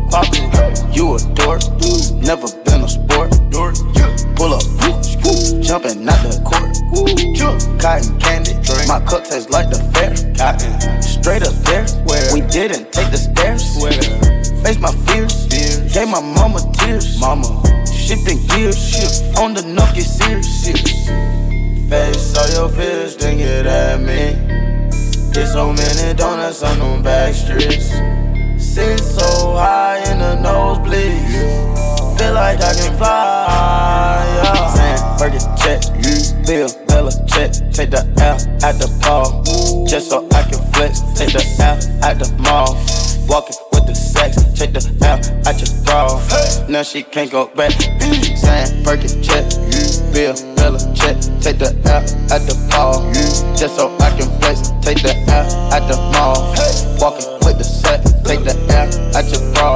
A 0.10 0.18
court. 0.18 0.26
Pop 0.26 0.26
it, 0.34 0.96
you 0.96 1.16
a 1.16 1.20
dork, 1.36 1.62
never 2.22 2.48
been 2.64 2.82
a 2.84 2.90
sport. 2.90 3.32
Pull 4.36 4.54
up, 4.54 4.64
jumpin' 5.62 6.08
out 6.08 6.24
the 6.24 6.42
court. 6.46 6.76
Cotton 7.80 8.20
candy, 8.20 8.54
my 8.88 9.00
cup 9.06 9.24
tastes 9.26 9.50
like 9.50 9.70
the 9.70 9.80
fair. 9.94 10.16
Straight 11.02 11.44
up 11.44 11.54
there, 11.66 11.86
we 12.34 12.42
didn't 12.42 12.92
take 12.92 13.12
the 13.12 13.18
stairs. 13.18 13.64
Face 14.64 14.80
my 14.80 14.92
fears, 15.08 15.48
gave 15.94 16.10
my 16.10 16.22
mama 16.22 16.60
tears. 16.74 17.20
Mama, 17.20 17.62
shifting 17.86 18.40
gears, 18.48 18.96
on 19.38 19.54
the 19.54 19.62
knock, 19.62 19.96
get. 19.96 20.08
Face 21.90 22.38
all 22.38 22.50
your 22.52 22.70
fears, 22.70 23.16
then 23.18 23.38
get 23.38 23.66
at 23.66 24.00
me. 24.00 24.36
There's 25.34 25.52
so 25.52 25.74
many 25.74 26.14
donuts 26.14 26.64
on 26.64 26.80
them 26.80 27.04
back 27.04 27.34
streets. 27.34 27.92
Sit 28.70 29.00
so 29.00 29.56
high 29.56 29.98
in 30.12 30.20
the 30.20 30.36
nosebleeds. 30.48 32.20
Feel 32.20 32.34
like 32.34 32.62
I 32.62 32.74
can 32.76 32.96
fly. 32.98 34.24
Yeah. 34.44 34.68
Sam, 34.70 35.18
Burger 35.18 35.42
check. 35.58 35.82
Bill, 36.46 36.70
Bella 36.86 37.12
check. 37.26 37.52
Take 37.74 37.90
the 37.90 38.06
L 38.22 38.38
at 38.64 38.78
the 38.78 38.88
ball. 39.02 39.44
Just 39.88 40.12
so 40.12 40.28
I 40.34 40.44
can 40.44 40.62
flex. 40.72 41.02
Take 41.18 41.34
the 41.34 41.42
L 41.60 41.78
at 42.06 42.20
the 42.20 42.32
mall. 42.44 42.78
Walking 43.28 43.58
with 43.72 43.88
the 43.88 43.96
sex. 43.96 44.38
Take 44.54 44.74
the 44.74 44.86
L 45.02 45.18
at 45.50 45.58
your 45.58 45.84
bra. 45.84 46.22
Now 46.70 46.84
she 46.84 47.02
can't 47.02 47.32
go 47.32 47.48
back. 47.48 47.72
Sam, 48.38 48.84
Burger 48.84 49.10
check. 49.26 49.50
Bill, 50.14 50.38
Bella 50.56 50.78
check. 50.94 51.18
Take 51.42 51.58
the 51.58 51.74
L 51.90 52.06
at 52.30 52.46
the 52.46 52.54
ball. 52.70 53.02
Just 53.58 53.78
so 53.78 53.90
I 53.98 54.14
can 54.16 54.30
flex. 54.40 54.70
Take 54.86 55.02
the 55.02 55.18
L 55.28 55.74
at 55.74 55.90
the 55.90 55.98
mall. 56.14 56.54
Walking 57.02 57.26
with 57.34 57.39
the 57.60 57.66
set. 57.66 58.02
Take 58.24 58.44
the 58.44 58.56
L 58.72 58.90
at 59.16 59.30
your 59.30 59.44
bra. 59.54 59.76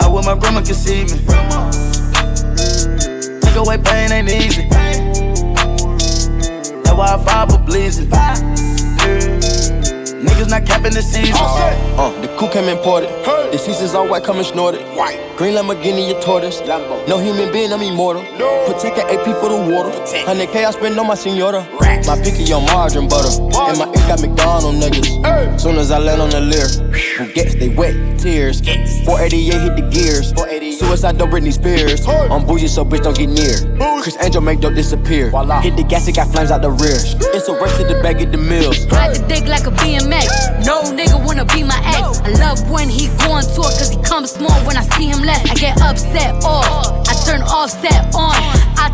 I 0.00 0.08
wish 0.08 0.24
my 0.24 0.34
grandma 0.38 0.60
could 0.60 0.76
see 0.76 1.04
me. 1.04 1.18
Take 3.40 3.56
away 3.56 3.78
pain 3.78 4.12
ain't 4.12 4.30
easy. 4.30 4.68
That's 6.82 6.96
why 6.96 7.14
I 7.14 7.18
fiber 7.24 7.58
bleeding. 7.58 8.08
Niggas 10.24 10.48
not 10.48 10.64
capping 10.64 10.94
the 10.94 11.02
season. 11.02 11.34
Uh, 11.36 12.10
the 12.20 12.28
coupe 12.38 12.52
came 12.52 12.68
imported. 12.68 13.10
The 13.52 13.58
seasons 13.58 13.94
all 13.94 14.08
white, 14.08 14.24
coming 14.24 14.44
snorted. 14.44 14.80
White. 14.96 15.23
Green 15.36 15.54
Lamborghini, 15.54 16.08
your 16.08 16.20
tortoise. 16.20 16.60
No 17.08 17.18
human 17.18 17.52
being, 17.52 17.72
I'm 17.72 17.82
immortal. 17.82 18.22
Protect 18.66 18.98
an 18.98 19.18
AP 19.18 19.24
for 19.40 19.48
the 19.48 19.66
water. 19.68 19.90
100K 19.90 20.64
I 20.64 20.70
spend 20.70 20.98
on 20.98 21.08
my 21.08 21.16
senora. 21.16 21.66
My 22.06 22.20
picky 22.22 22.52
on 22.52 22.64
margarine 22.66 23.08
butter. 23.08 23.42
And 23.42 23.78
my 23.78 23.86
ink 23.86 24.06
got 24.06 24.20
McDonald 24.20 24.76
niggas. 24.76 25.60
Soon 25.60 25.76
as 25.76 25.90
I 25.90 25.98
land 25.98 26.22
on 26.22 26.30
the 26.30 26.40
Lear, 26.40 26.68
who 27.18 27.32
gets 27.32 27.56
they 27.56 27.68
wet 27.68 27.94
tears. 28.18 28.60
488 28.60 29.60
hit 29.60 29.76
the 29.76 29.88
gears. 29.90 30.78
Suicide 30.78 31.18
don't 31.18 31.30
Britney 31.30 31.52
Spears. 31.52 32.06
I'm 32.06 32.46
bougie, 32.46 32.68
so 32.68 32.84
bitch 32.84 33.02
don't 33.02 33.16
get 33.16 33.28
near. 33.28 33.58
Criss 34.02 34.16
Angel 34.20 34.40
make 34.40 34.60
dope 34.60 34.74
disappear. 34.74 35.30
Hit 35.62 35.76
the 35.76 35.82
gas, 35.82 36.06
it 36.06 36.14
got 36.14 36.30
flames 36.30 36.52
out 36.52 36.62
the 36.62 36.70
rear. 36.70 36.94
It's 37.34 37.48
a 37.48 37.54
race 37.60 37.76
to 37.78 37.84
the 37.84 38.00
bag 38.02 38.22
of 38.22 38.30
the 38.30 38.38
mills. 38.38 38.86
Ride 38.86 39.16
the 39.16 39.26
dick 39.26 39.46
like 39.46 39.66
a 39.66 39.70
BMX. 39.70 40.64
No 40.64 40.82
nigga 40.82 41.18
wanna 41.26 41.44
be 41.46 41.64
my 41.64 41.80
ex. 41.98 42.20
I 42.20 42.30
love 42.38 42.70
when 42.70 42.88
he 42.88 43.08
go 43.18 43.32
on 43.32 43.42
tour 43.54 43.64
cause 43.64 43.90
he 43.90 44.00
comes 44.02 44.30
small 44.30 44.54
when 44.66 44.76
I 44.76 44.82
see 44.94 45.06
him 45.06 45.23
less. 45.24 45.50
I 45.50 45.54
get 45.54 45.80
upset 45.80 46.44
off. 46.44 47.08
I 47.08 47.14
turn 47.24 47.42
Offset 47.42 48.14
on. 48.14 48.23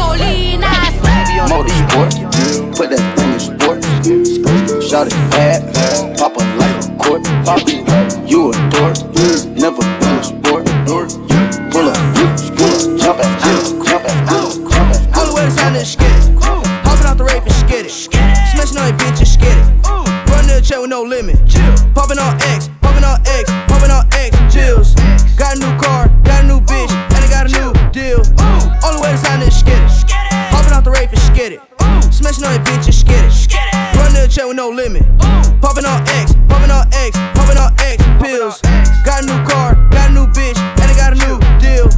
gasolina. 0.00 0.70
Motorsport, 1.48 2.12
put 2.76 2.90
that 2.90 3.04
thing 3.16 3.32
in 3.32 3.40
sport. 3.40 3.84
Shout 4.82 5.06
it 5.06 5.12
bad, 5.30 5.60
pop 6.18 6.32
it 6.36 6.44
like 6.58 6.84
a 6.84 6.88
court. 6.96 7.24
Pop 7.44 7.62
it, 7.66 7.84
you 8.28 8.50
a 8.50 8.52
dork, 8.70 8.96
never 9.56 9.82
been 10.00 10.16
a 10.18 10.24
sport. 10.24 10.66
Pull 10.86 11.04
up, 11.04 11.10
pull 11.72 11.88
up, 11.88 11.96
jump 12.98 13.20
it, 13.20 13.28
jump 13.40 14.04
it, 14.04 14.16
jump 14.28 14.90
it. 14.90 15.16
All 15.16 15.26
the 15.26 15.32
way 15.34 15.44
to 15.44 15.50
sign 15.50 15.72
this 15.74 15.92
skid 15.92 16.10
it. 16.10 16.42
Hopping 16.84 17.06
out 17.06 17.18
the 17.18 17.24
rave 17.24 17.42
and 17.42 17.52
skid 17.52 17.86
it. 17.86 17.90
Smashing 17.90 18.78
on 18.78 18.88
your 18.88 18.98
bitch 18.98 19.18
and 19.18 19.28
skid 19.28 19.56
it. 19.56 19.66
Run 20.30 20.44
to 20.44 20.54
the 20.54 20.62
check 20.62 20.80
with 20.80 20.90
no 20.90 21.02
limit. 21.02 21.36
Popping 21.94 22.18
on 22.18 22.40
X, 22.42 22.69
skid 31.40 31.52
it. 31.52 32.12
Smashing 32.12 32.44
on 32.44 32.52
your 32.52 32.64
bitch 32.64 32.84
and 32.84 32.92
skid 32.92 33.24
it. 33.24 33.96
Run 33.96 34.12
to 34.12 34.20
the 34.20 34.28
check 34.28 34.44
with 34.44 34.56
no 34.56 34.68
limit. 34.68 35.04
Popping 35.64 35.86
on 35.88 36.04
X, 36.20 36.36
popping 36.52 36.70
on 36.70 36.84
X, 36.92 37.16
popping 37.32 37.56
on 37.56 37.72
X 37.80 37.96
pills. 38.20 38.60
Got 39.08 39.24
a 39.24 39.26
new 39.26 39.40
car, 39.48 39.72
got 39.88 40.10
a 40.10 40.12
new 40.12 40.26
bitch, 40.36 40.60
and 40.60 40.84
I 40.84 40.94
got 41.00 41.16
a 41.16 41.18
new 41.24 41.40
deal. 41.56 41.88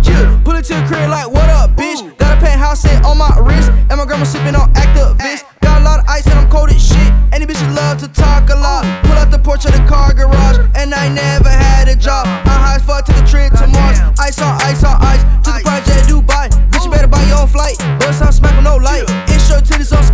Pull 0.44 0.54
it 0.54 0.64
to 0.70 0.74
the 0.78 0.84
crib 0.86 1.10
like, 1.10 1.26
what 1.26 1.50
up, 1.50 1.74
bitch? 1.74 2.06
Got 2.18 2.38
a 2.38 2.40
penthouse 2.40 2.82
set 2.82 3.04
on 3.04 3.18
my 3.18 3.34
wrist, 3.42 3.70
and 3.90 3.98
my 3.98 4.06
grandma 4.06 4.24
sipping 4.24 4.54
on 4.54 4.72
Actavis. 4.74 5.42
Got 5.60 5.80
a 5.80 5.84
lot 5.84 5.98
of 5.98 6.06
ice 6.06 6.26
and 6.26 6.38
I'm 6.38 6.48
cold 6.48 6.70
as 6.70 6.78
shit. 6.78 7.10
Any 7.32 7.46
bitches 7.46 7.74
love 7.74 7.98
to 7.98 8.08
talk 8.08 8.48
a 8.50 8.54
lot. 8.54 8.86
Pull 9.02 9.18
out 9.18 9.32
the 9.32 9.40
porch 9.40 9.64
of 9.64 9.72
the 9.72 9.82
car 9.88 10.14
garage, 10.14 10.58
and 10.76 10.94
I 10.94 11.08
never 11.08 11.50
had 11.50 11.88
a 11.88 11.96
job. 11.96 12.26
I'm 12.46 12.62
high 12.62 12.76
as 12.76 12.84
fuck 12.84 13.06
to 13.06 13.12
the 13.12 13.26
trip 13.26 13.52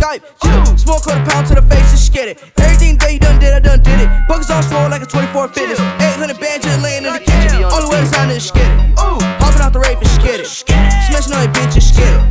on 0.09 0.19
Skype. 0.19 0.79
Smoke 0.79 1.03
quarter 1.03 1.23
pound 1.25 1.47
to 1.47 1.55
the 1.55 1.61
face, 1.61 1.91
just 1.91 2.13
get 2.13 2.27
it. 2.27 2.41
Everything 2.57 2.97
that 2.97 3.13
you 3.13 3.19
done 3.19 3.39
did, 3.39 3.53
I 3.53 3.59
done 3.59 3.81
did 3.83 3.99
it. 3.99 4.09
Buckets 4.27 4.49
on 4.49 4.63
slow 4.63 4.87
like 4.89 5.01
a 5.01 5.05
24 5.05 5.49
fitness. 5.49 5.79
800 5.79 6.39
bands 6.39 6.65
just 6.65 6.81
laying 6.81 7.05
in 7.05 7.13
the 7.13 7.19
kitchen. 7.19 7.63
All 7.63 7.81
the 7.81 7.89
way 7.89 8.01
to 8.01 8.07
sign 8.07 8.29
this 8.29 8.47
skid 8.47 8.65
it. 8.65 8.97
Hopping 8.97 9.61
out 9.61 9.73
the 9.73 9.79
rave 9.79 9.97
and 9.97 10.07
skid 10.07 10.41
it. 10.41 10.47
Smashing 10.47 11.33
all 11.33 11.43
your 11.43 11.53
bitches, 11.53 11.93
skid 11.93 12.09
it. 12.09 12.21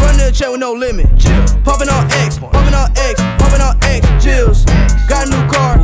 Run 0.00 0.14
to 0.18 0.28
the 0.28 0.32
check 0.32 0.50
with 0.50 0.60
no 0.60 0.72
limit. 0.72 1.06
Popping 1.64 1.88
on 1.88 2.10
X, 2.24 2.38
popping 2.38 2.74
on 2.74 2.90
X, 2.96 3.20
popping 3.40 3.62
on 3.62 3.76
X, 3.82 4.04
chills. 4.22 4.64
Got 5.08 5.28
a 5.28 5.30
new 5.30 5.44
car, 5.48 5.78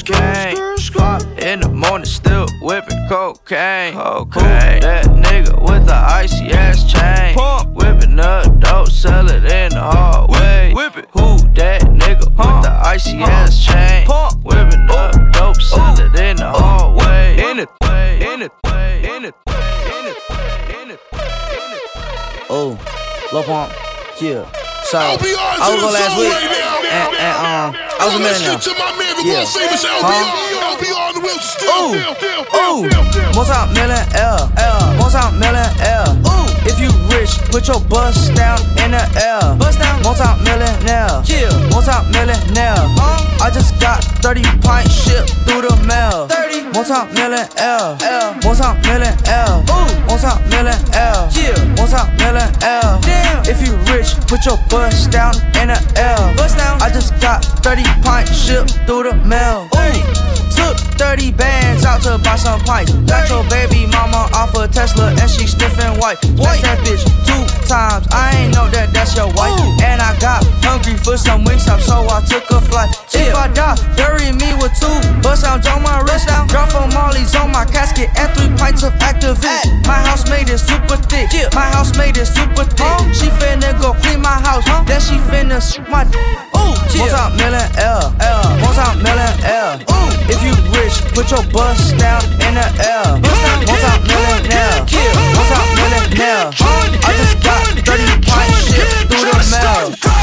in 0.00 0.54
the. 0.54 0.72
Five 0.92 1.22
in 1.38 1.60
the 1.60 1.68
morning, 1.68 2.04
still 2.04 2.46
whipping 2.60 3.08
cocaine. 3.08 3.94
Cocaine. 3.94 4.80
That 4.80 5.06
nigga 5.06 5.60
with 5.62 5.86
the 5.86 5.94
icy 5.94 6.50
ass 6.52 6.84
chain. 6.84 7.34
Pump. 7.34 7.70
Whipping 7.74 8.18
up 8.20 8.60
dope, 8.60 8.88
sell 8.88 9.28
it 9.30 9.44
in 9.44 9.70
the 9.70 9.80
hallway. 9.80 10.72
Whip 10.74 10.96
it. 10.96 11.08
Who 11.12 11.38
that 11.54 11.82
nigga 11.82 12.28
with 12.28 12.62
the 12.64 12.80
icy 12.84 13.18
ass 13.18 13.64
chain? 13.64 14.06
Pump. 14.06 14.44
Whipping 14.44 14.88
up 14.90 15.32
dope, 15.32 15.62
sell 15.62 15.98
it 15.98 16.14
in 16.18 16.36
the 16.36 16.50
hallway. 16.50 17.36
In 17.38 17.58
it, 17.60 17.68
in 17.82 18.42
it, 18.42 18.52
in 18.62 19.24
it, 19.24 19.34
in 19.46 20.04
it, 20.04 20.14
in 20.76 20.90
it. 20.90 21.00
Oh, 22.50 22.78
Lil 23.32 23.44
Pump, 23.44 23.72
yeah. 24.20 24.50
So, 24.84 24.98
I'll 24.98 25.16
be 25.18 25.34
honest 25.38 25.62
I 25.62 25.70
was 25.72 25.78
in 25.78 25.86
on 25.86 25.92
last 25.94 26.18
week, 26.18 26.32
right 26.32 26.50
now. 26.52 26.82
and, 26.84 27.16
and 27.16 27.76
um, 27.76 27.82
I 27.98 28.04
was 28.04 28.14
a 28.14 28.18
Let's 28.18 28.40
millionaire. 28.42 29.01
Get 29.24 29.46
to 29.46 29.58
my 29.58 29.62
man, 29.62 29.62
the 29.62 29.62
Yeah. 29.62 29.68
famous 29.68 29.84
LBR. 29.84 30.24
Huh? 30.24 30.72
LBR 30.72 31.08
on 31.08 31.14
the 31.14 31.20
wheels 31.20 31.44
still, 31.44 31.70
Ooh, 31.72 31.88
still, 31.92 32.14
still, 32.16 32.42
ooh, 32.58 33.34
multi-million 33.34 34.04
L, 34.14 34.52
L, 34.56 34.94
multi-million 34.98 35.70
L. 35.80 36.10
Ooh, 36.26 36.46
if 36.68 36.78
you 36.78 36.90
rich, 37.14 37.38
put 37.50 37.66
your 37.68 37.80
bust 37.80 38.34
down 38.34 38.58
in 38.82 38.90
the 38.92 39.04
L. 39.24 39.56
Bust 39.56 39.78
down, 39.78 40.02
multi-millionaire, 40.02 41.22
yeah, 41.26 41.50
multi-millionaire. 41.70 42.82
I 43.42 43.50
just 43.52 43.78
got 43.80 44.04
30 44.22 44.42
pints 44.62 44.92
shipped 44.94 45.30
through 45.46 45.62
the 45.62 45.76
mail. 45.86 46.28
30, 46.28 46.51
multi-million 46.72 47.46
L, 47.56 47.96
L, 48.00 48.34
multi-million 48.42 49.14
L. 49.26 49.64
Ooh, 49.68 49.92
multi-million 50.06 50.80
L. 50.94 51.28
Yeah. 51.32 51.56
Multi-million 51.76 52.50
L. 52.62 53.00
Damn. 53.02 53.44
If 53.46 53.60
you 53.66 53.76
rich, 53.92 54.14
put 54.26 54.44
your 54.44 54.58
bust 54.68 55.10
down 55.10 55.34
in 55.60 55.68
the 55.68 55.78
L. 55.96 56.34
Bust 56.36 56.56
down. 56.56 56.80
I 56.80 56.90
just 56.90 57.12
got 57.20 57.44
30 57.44 57.82
pints 58.02 58.34
shipped 58.34 58.72
through 58.86 59.04
the 59.04 59.14
mail. 59.24 59.68
Ooh. 59.74 60.31
Took 60.62 60.78
30 60.94 61.32
bands 61.32 61.84
out 61.84 62.02
to 62.02 62.18
buy 62.22 62.36
some 62.36 62.60
pints. 62.60 62.92
Got 63.10 63.28
your 63.28 63.42
baby 63.50 63.86
mama 63.86 64.30
off 64.32 64.54
a 64.54 64.68
Tesla 64.68 65.10
and 65.10 65.28
she 65.28 65.46
sniffing 65.46 65.98
white. 65.98 66.22
White 66.38 66.62
that 66.62 66.78
bitch 66.86 67.02
two 67.26 67.42
times. 67.66 68.06
I 68.14 68.30
ain't 68.38 68.54
know 68.54 68.70
that 68.70 68.94
that's 68.94 69.16
your 69.16 69.26
wife. 69.34 69.58
And 69.82 69.98
I 70.00 70.14
got 70.20 70.46
hungry 70.62 70.96
for 70.96 71.16
some 71.18 71.42
wings 71.42 71.66
up, 71.66 71.80
so 71.80 72.06
I 72.06 72.22
took 72.22 72.46
a 72.50 72.60
flight. 72.60 72.94
If 73.12 73.34
I 73.34 73.48
die, 73.50 73.74
bury 73.96 74.30
me 74.30 74.54
with 74.62 74.70
two 74.78 74.94
bust 75.22 75.42
sounds 75.42 75.66
on 75.66 75.82
my 75.82 75.98
wrist. 76.06 76.28
Drop 76.48 76.70
from 76.70 76.94
Molly's 76.94 77.34
on 77.34 77.50
my 77.50 77.64
casket 77.64 78.10
and 78.14 78.30
three 78.38 78.50
pints 78.56 78.82
of 78.82 78.92
Actavis. 79.02 79.66
My 79.86 79.98
house 80.06 80.28
made 80.30 80.48
it 80.48 80.58
super 80.58 80.96
thick. 81.10 81.28
My 81.54 81.66
house 81.74 81.96
made 81.98 82.16
it 82.16 82.26
super 82.26 82.64
thick. 82.64 82.94
She 83.10 83.26
finna 83.42 83.74
go 83.82 83.94
clean 83.98 84.22
my 84.22 84.38
house. 84.46 84.64
Then 84.86 85.00
she 85.00 85.18
finna 85.26 85.58
shoot 85.58 85.88
my. 85.90 86.06
Ooh, 86.54 86.74
multi-million 86.94 87.66
L, 87.78 88.14
L, 88.20 88.42
multi-million 88.62 89.34
L. 89.42 89.80
Ooh, 89.90 90.10
if 90.30 90.38
you 90.44 90.51
rich, 90.72 91.02
put 91.14 91.30
your 91.30 91.44
bust 91.52 91.96
down 91.98 92.22
in 92.42 92.54
the 92.54 92.66
air. 92.80 93.18
Multi-millionaire, 93.22 94.86
multi-millionaire. 95.34 96.50
I 97.04 97.12
just 97.16 97.42
got 97.42 97.62
30 97.84 98.26
pints 98.26 98.72
shipped 98.72 99.10
through 99.10 99.26
the 99.30 99.36
mail. 99.50 100.21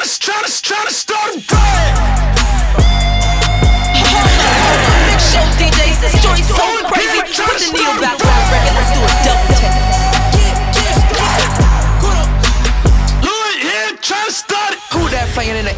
tryna, 0.00 0.48
to, 0.48 0.62
trying 0.62 0.86
start 0.92 1.28
a 1.28 1.38
riot. 1.52 1.96
Big 5.06 5.20
show 5.20 5.44
DJs, 5.60 6.00
this 6.00 6.14
so 6.48 6.64
crazy. 6.88 7.20
Put 7.20 7.58
the 7.58 7.72
kneel. 7.72 8.09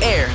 Air? 0.02 0.26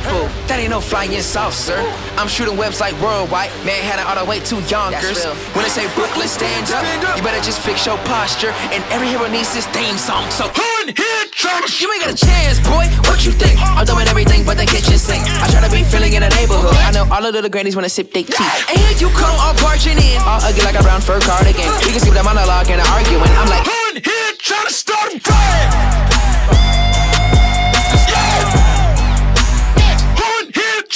That 0.48 0.58
ain't 0.64 0.72
no 0.72 0.80
flying 0.80 1.12
saucer. 1.22 1.78
I'm 2.16 2.28
shooting 2.28 2.56
webs 2.58 2.80
like 2.80 2.96
worldwide. 3.04 3.52
Manhattan 3.68 4.08
all 4.08 4.18
the 4.18 4.28
way 4.28 4.40
to 4.48 4.56
Yonkers. 4.72 5.28
When 5.54 5.62
they 5.68 5.72
say 5.72 5.86
Brooklyn, 5.94 6.28
stand 6.28 6.72
up. 6.72 6.82
You 7.16 7.22
better 7.22 7.44
just 7.44 7.60
fix 7.60 7.86
your 7.86 8.00
posture. 8.08 8.56
And 8.72 8.82
every 8.90 9.12
hero 9.12 9.28
needs 9.28 9.54
his 9.54 9.68
theme 9.76 10.00
song. 10.00 10.24
So 10.32 10.48
who 10.48 10.68
in 10.88 10.96
here 10.96 11.24
tryna? 11.36 11.68
You 11.78 11.92
ain't 11.94 12.08
got 12.08 12.12
a 12.16 12.20
chance, 12.20 12.58
boy. 12.64 12.88
What 13.12 13.28
you 13.28 13.36
think? 13.36 13.60
I'm 13.60 13.86
doing 13.86 14.08
everything 14.08 14.48
but 14.48 14.58
the 14.58 14.66
kitchen 14.66 14.98
sink. 14.98 15.28
I 15.44 15.52
try 15.52 15.62
to 15.62 15.72
be 15.72 15.84
feeling 15.84 16.14
in 16.16 16.24
the 16.24 16.32
neighborhood. 16.34 16.76
I 16.88 16.92
know 16.96 17.06
all 17.12 17.22
the 17.22 17.32
little 17.32 17.52
grannies 17.52 17.76
wanna 17.76 17.92
sip 17.92 18.12
their 18.16 18.24
tea. 18.24 18.50
And 18.72 18.80
here 18.80 18.96
you 18.98 19.10
come, 19.14 19.36
all 19.38 19.54
barging 19.60 20.00
in. 20.00 20.18
All 20.24 20.40
ugly 20.42 20.64
like 20.64 20.80
a 20.80 20.84
brown 20.84 21.02
fur 21.02 21.20
cardigan. 21.20 21.68
We 21.84 21.92
can 21.92 22.00
skip 22.00 22.16
the 22.16 22.24
monologue 22.24 22.72
and 22.72 22.80
the 22.80 22.88
arguing. 22.96 23.32
I'm 23.36 23.50
like, 23.52 23.68
Who 23.68 23.78
in 23.92 24.04
here 24.04 24.32
tryna 24.40 24.72
start 24.72 25.14
a 25.14 25.20
riot? 25.28 26.77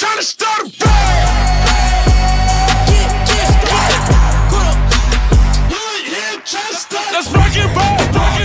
In 0.02 0.08
here 0.08 0.16
tryna 0.16 0.22
start 0.22 0.60
a 0.60 0.64
riot? 0.84 1.52
Let's 7.12 7.30
rock 7.32 7.56
and 7.56 7.70
roll. 7.76 7.98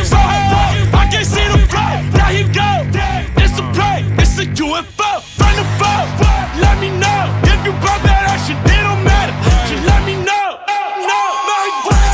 So 0.05 0.17
high, 0.17 0.85
I 0.93 1.07
can 1.11 1.25
see 1.25 1.47
the 1.47 1.57
flow. 1.67 1.93
There 2.13 2.31
he 2.37 2.43
go. 2.53 2.69
It's 3.41 3.57
a 3.57 3.65
play. 3.73 4.05
It's 4.21 4.37
a 4.39 4.45
UFO. 4.45 5.21
From 5.37 5.53
the 5.55 5.65
phone. 5.79 6.07
Let 6.61 6.79
me 6.79 6.89
know 6.89 7.21
if 7.43 7.59
you 7.65 7.73
brought 7.81 8.01
that 8.03 8.23
action. 8.29 8.57
It 8.57 8.81
don't 8.85 9.03
matter. 9.03 9.33
Just 9.67 9.83
let 9.85 10.01
me 10.05 10.15
know. 10.23 10.59
No, 11.09 11.21
my 11.49 11.65
way. 11.87 12.07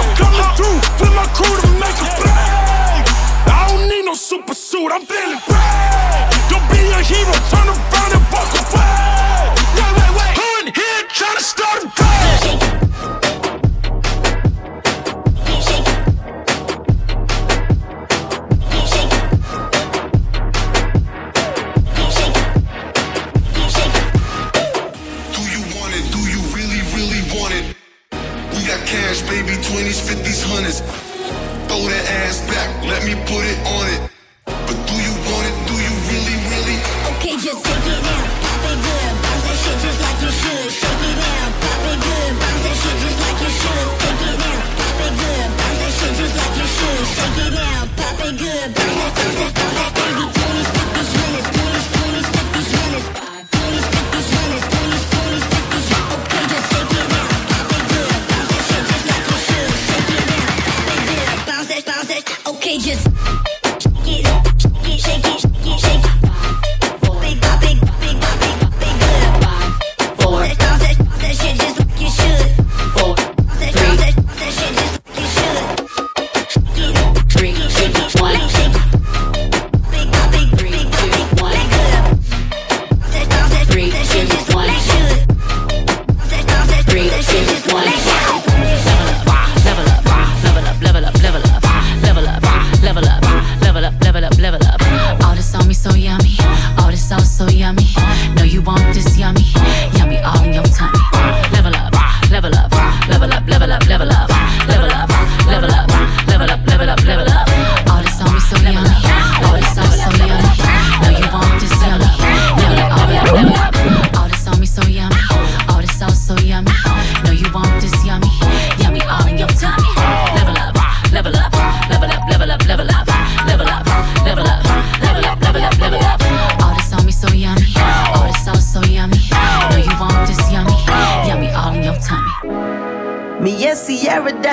I'm 0.00 0.10
coming 0.16 0.50
through 0.56 0.78
with 1.00 1.14
my 1.14 1.26
crew 1.36 1.56
to 1.62 1.68
make 1.78 1.98
a 2.02 2.08
play. 2.18 3.04
I 3.46 3.68
don't 3.68 3.88
need 3.88 4.04
no 4.04 4.14
super 4.14 4.54
suit. 4.54 4.90
I'm 4.92 5.06
feeling 5.06 5.40
brave. 5.46 5.55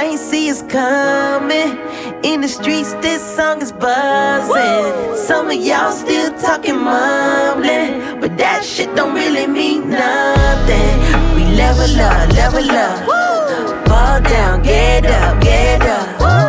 I 0.03 0.07
ain't 0.07 0.19
see 0.19 0.51
us 0.51 0.61
coming. 0.63 1.77
In 2.25 2.41
the 2.41 2.47
streets, 2.49 2.91
this 2.95 3.21
song 3.37 3.61
is 3.61 3.71
buzzing. 3.71 5.15
Some 5.15 5.49
of 5.49 5.55
y'all 5.55 5.93
still 5.93 6.29
talking 6.39 6.75
mumbling, 6.75 8.19
but 8.19 8.37
that 8.37 8.65
shit 8.65 8.93
don't 8.97 9.15
really 9.15 9.47
mean 9.47 9.89
nothing. 9.89 10.93
We 11.35 11.45
level 11.55 12.01
up, 12.01 12.29
level 12.33 12.69
up, 12.69 13.87
fall 13.87 14.19
down, 14.19 14.63
get 14.63 15.05
up, 15.05 15.41
get 15.41 15.81
up. 15.81 16.42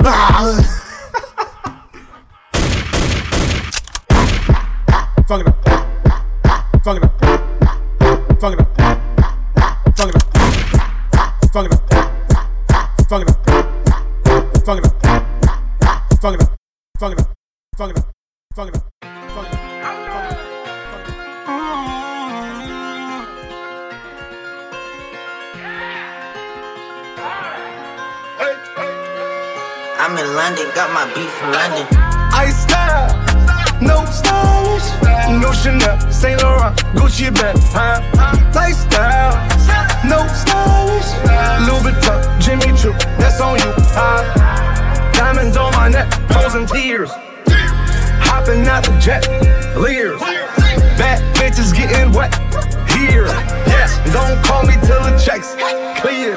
Ah! 0.00 0.57
Is 51.58 51.72
getting 51.72 52.12
wet 52.12 52.32
here. 52.92 53.26
Yes, 53.66 53.98
don't 54.12 54.40
call 54.44 54.62
me 54.62 54.74
till 54.86 55.02
the 55.02 55.18
checks 55.18 55.56
clear 56.00 56.36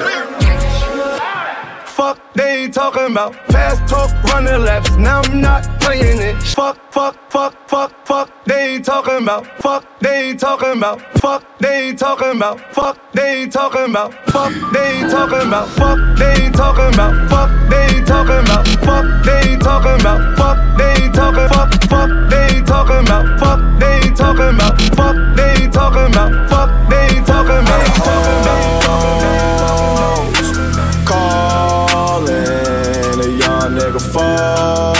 fuck 2.02 2.34
they 2.34 2.64
ain't 2.64 2.74
talking 2.74 3.12
about. 3.12 3.32
Fast 3.52 3.80
talk, 3.88 4.10
running 4.24 4.62
laps, 4.66 4.90
now 4.96 5.20
I'm 5.20 5.40
not 5.40 5.62
playing 5.80 6.20
it. 6.20 6.36
Fuck, 6.42 6.76
fuck, 6.92 7.14
fuck, 7.30 7.54
fuck, 7.68 7.90
fuck, 8.04 8.28
they 8.44 8.74
ain't 8.74 8.84
talking 8.84 9.22
about. 9.22 9.46
Fuck, 9.62 9.84
they 10.00 10.30
ain't 10.30 10.40
talking 10.40 10.78
about. 10.78 10.98
Fuck, 11.22 11.42
they 11.60 11.74
ain't 11.90 11.98
talking 11.98 12.36
about. 12.36 12.74
Fuck, 12.74 12.96
they 13.12 13.42
ain't 13.42 13.52
talking 13.52 13.90
about. 13.90 14.12
Fuck, 14.32 14.54
they 14.72 14.86
ain't 14.94 15.10
talking 15.10 15.46
about. 15.46 15.68
Fuck, 15.80 15.98
they 16.18 16.32
ain't 16.42 16.54
talking 16.56 16.92
about. 16.98 17.16
Fuck, 17.30 17.58
they 17.70 17.84
ain't 17.94 18.06
talking 18.06 18.40
about. 18.42 18.66
Fuck, 18.84 19.06
they 19.24 19.38
ain't 19.52 19.62
talking 19.62 20.00
about. 20.00 20.38
Fuck, 20.38 20.58
they 20.78 21.04
ain't 21.04 21.14
talking. 21.14 21.48
Fuck, 21.54 21.70
fuck, 21.92 22.10
they 22.30 22.44
ain't 22.56 22.66
talking 22.66 23.04
about. 23.06 23.24
Fuck, 23.38 23.60
they 23.80 23.94
ain't 24.02 24.16
talking 24.16 24.54
about. 24.56 24.74
Fuck, 24.98 25.16
they 25.36 25.50
ain't 25.62 25.72
talking 25.72 26.10
about. 26.10 26.50
Fuck, 26.50 26.68
they 26.90 27.04
ain't 27.14 27.26
talking 27.26 27.64
talking 28.02 28.42
about. 28.42 28.81
céu. 34.42 34.91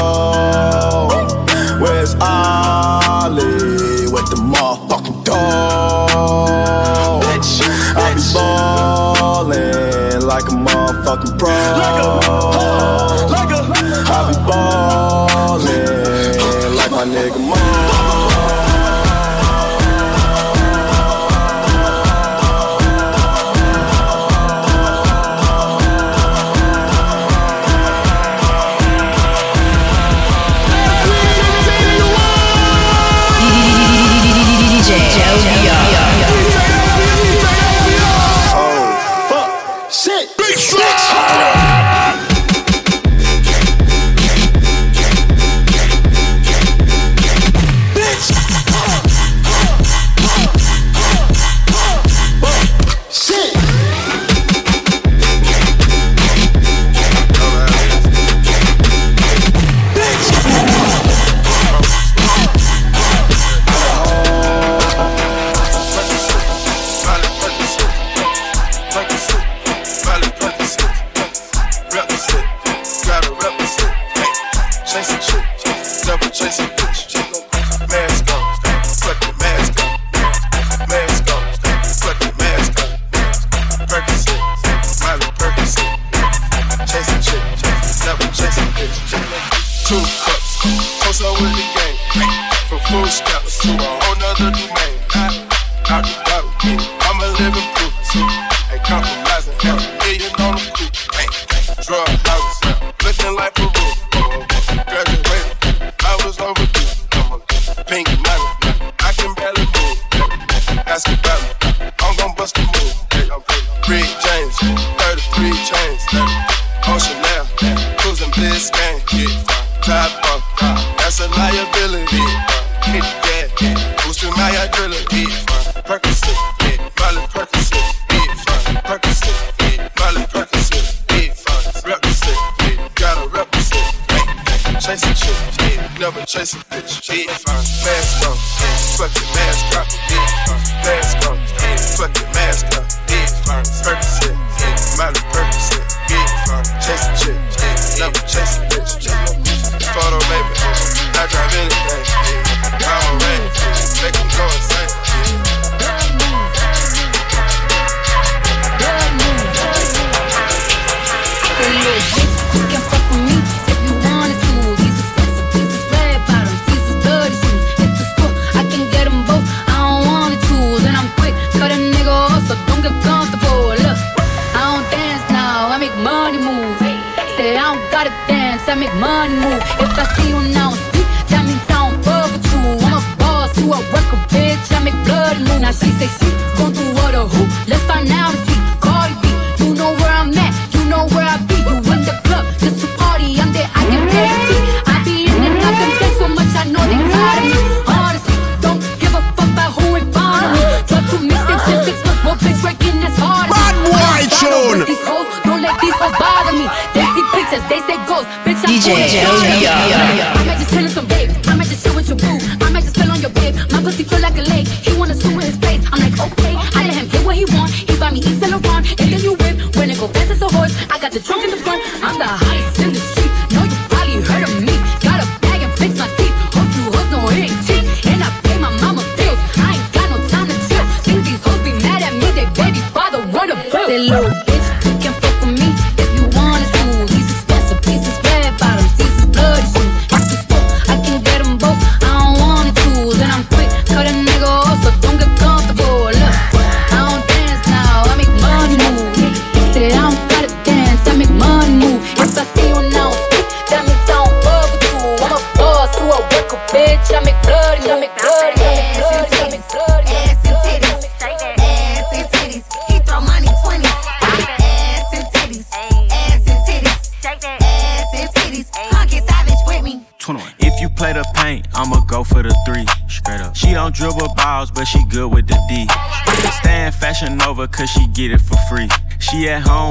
chasing 74.92 75.20
shit. 75.20 75.51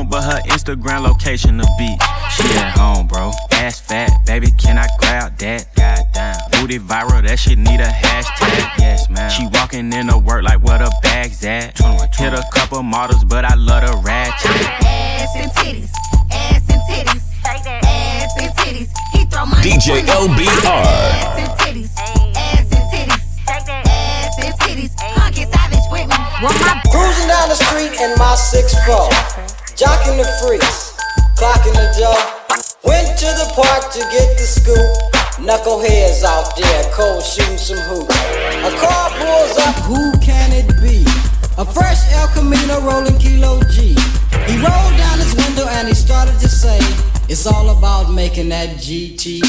She 0.02 0.08
at 0.08 0.10
home, 0.10 0.10
but 0.10 0.24
her 0.24 0.42
Instagram 0.50 1.04
location 1.04 1.58
the 1.58 1.70
beach. 1.78 2.02
She 2.34 2.44
at 2.58 2.76
home, 2.76 3.08
bro. 3.08 3.32
Ass 3.52 3.80
fat, 3.80 4.10
baby, 4.26 4.48
can 4.58 4.78
I 4.78 4.88
grab 4.98 5.38
that? 5.38 5.68
Goddamn. 5.76 6.38
Booty 6.52 6.80
viral, 6.80 7.22
that 7.24 7.38
shit 7.38 7.60
need 7.60 7.80
a 7.80 7.86
hashtag. 7.86 8.80
Yes, 8.80 9.10
man. 9.10 9.30
She 9.30 9.46
walking 9.54 9.94
in 9.94 10.08
the 10.08 10.18
work 10.18 10.44
like 10.44 10.64
where 10.64 10.80
the 10.80 10.92
bag's 11.04 11.44
at. 11.46 11.76
21, 11.76 12.08
Hit 12.18 12.34
a 12.34 12.44
couple 12.54 12.82
models, 12.82 13.24
but 13.26 13.46
I 13.46 13.54
love 13.56 13.86
the 13.86 13.98
ratchet. 14.02 14.50
Ass 14.50 15.36
and 15.36 15.52
titties, 15.52 15.92
ass 16.32 16.66
and 16.70 16.82
titties, 16.90 17.24
ass 17.46 18.34
and 18.42 18.52
titties. 18.58 18.90
He 19.14 19.26
throw 19.26 19.46
money 19.46 19.70
DJ 19.70 20.02
20. 20.02 20.10
LBR. 20.10 20.66
Ass 20.66 21.38
and 21.38 21.52
titties, 21.62 21.92
ass 22.36 22.74
and 22.74 22.86
titties, 22.90 23.22
ass 23.48 24.38
and 24.42 24.56
titties. 24.62 24.92
Hunky 24.98 25.46
savage 25.46 25.86
with 25.92 26.10
me. 26.10 26.18
Cruising 26.90 27.28
down 27.28 27.48
the 27.50 27.56
street 27.56 27.94
in 28.02 28.18
my 28.18 28.36
6'4, 28.36 29.31
jocking 29.82 30.22
the 30.22 30.30
freaks, 30.38 30.94
clocking 31.34 31.74
the 31.74 31.90
dough. 31.98 32.14
Went 32.86 33.18
to 33.18 33.26
the 33.26 33.50
park 33.58 33.90
to 33.90 34.00
get 34.14 34.38
the 34.38 34.46
scoop. 34.46 34.78
Knuckleheads 35.42 36.22
out 36.22 36.54
there, 36.54 36.86
cold 36.94 37.26
shooting 37.26 37.58
some 37.58 37.82
hoops. 37.90 38.14
A 38.62 38.70
car 38.78 39.10
pulls 39.18 39.58
up, 39.58 39.74
who 39.90 40.14
can 40.22 40.54
it 40.54 40.70
be? 40.86 41.02
A 41.58 41.66
fresh 41.66 41.98
El 42.14 42.28
Camino 42.30 42.78
rolling 42.86 43.18
Kilo 43.18 43.58
G. 43.74 43.98
He 44.46 44.54
rolled 44.62 44.96
down 45.02 45.18
his 45.18 45.34
window 45.34 45.66
and 45.74 45.88
he 45.88 45.96
started 45.96 46.38
to 46.38 46.48
say, 46.48 46.78
It's 47.32 47.48
all 47.48 47.70
about 47.70 48.12
making 48.12 48.50
that 48.50 48.76
GTA. 48.76 49.40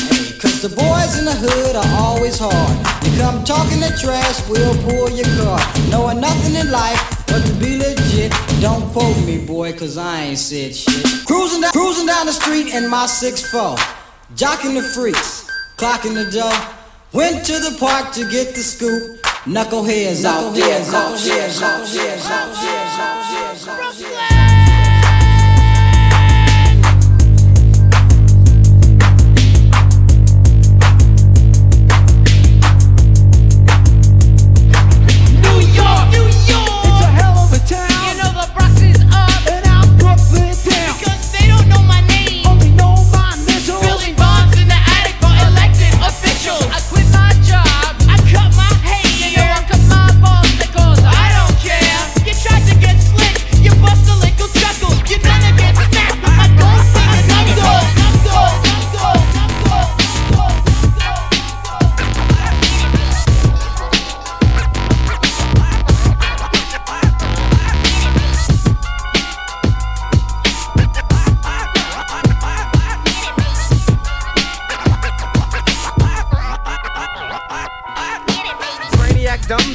Cause 0.41 0.63
the 0.63 0.69
boys 0.69 1.19
in 1.19 1.25
the 1.25 1.35
hood 1.35 1.75
are 1.75 1.93
always 1.99 2.39
hard. 2.39 2.79
You 3.03 3.11
come 3.19 3.43
talking 3.43 3.81
that 3.81 3.99
trash, 3.99 4.39
we'll 4.47 4.79
pull 4.87 5.11
your 5.11 5.27
car. 5.43 5.59
Knowing 5.91 6.21
nothing 6.21 6.55
in 6.55 6.71
life 6.71 7.27
but 7.27 7.43
to 7.43 7.53
be 7.59 7.83
legit. 7.83 8.31
Don't 8.63 8.87
quote 8.95 9.19
me, 9.27 9.45
boy, 9.45 9.73
cause 9.73 9.99
I 9.99 10.31
ain't 10.31 10.39
said 10.39 10.77
shit. 10.77 11.27
Cruising 11.27 11.63
down, 11.63 11.73
cruising 11.73 12.07
down 12.07 12.27
the 12.27 12.33
street 12.33 12.73
in 12.73 12.87
my 12.89 13.07
6'4, 13.11 13.75
jocking 14.39 14.79
the 14.79 14.87
freaks, 14.95 15.51
clocking 15.75 16.15
the 16.15 16.31
dough. 16.31 16.55
Went 17.13 17.45
to 17.47 17.59
the 17.59 17.75
park 17.81 18.15
to 18.15 18.23
get 18.31 18.55
the 18.55 18.63
scoop. 18.63 19.19
Knuckleheads 19.43 20.25
out 20.25 20.55
there, 20.55 20.79
knuckleheads 20.87 21.59
out 21.59 21.83
there, 21.83 22.15
knuckleheads 22.15 22.31
out 22.31 23.93
there. 23.99 24.47
New 24.47 24.52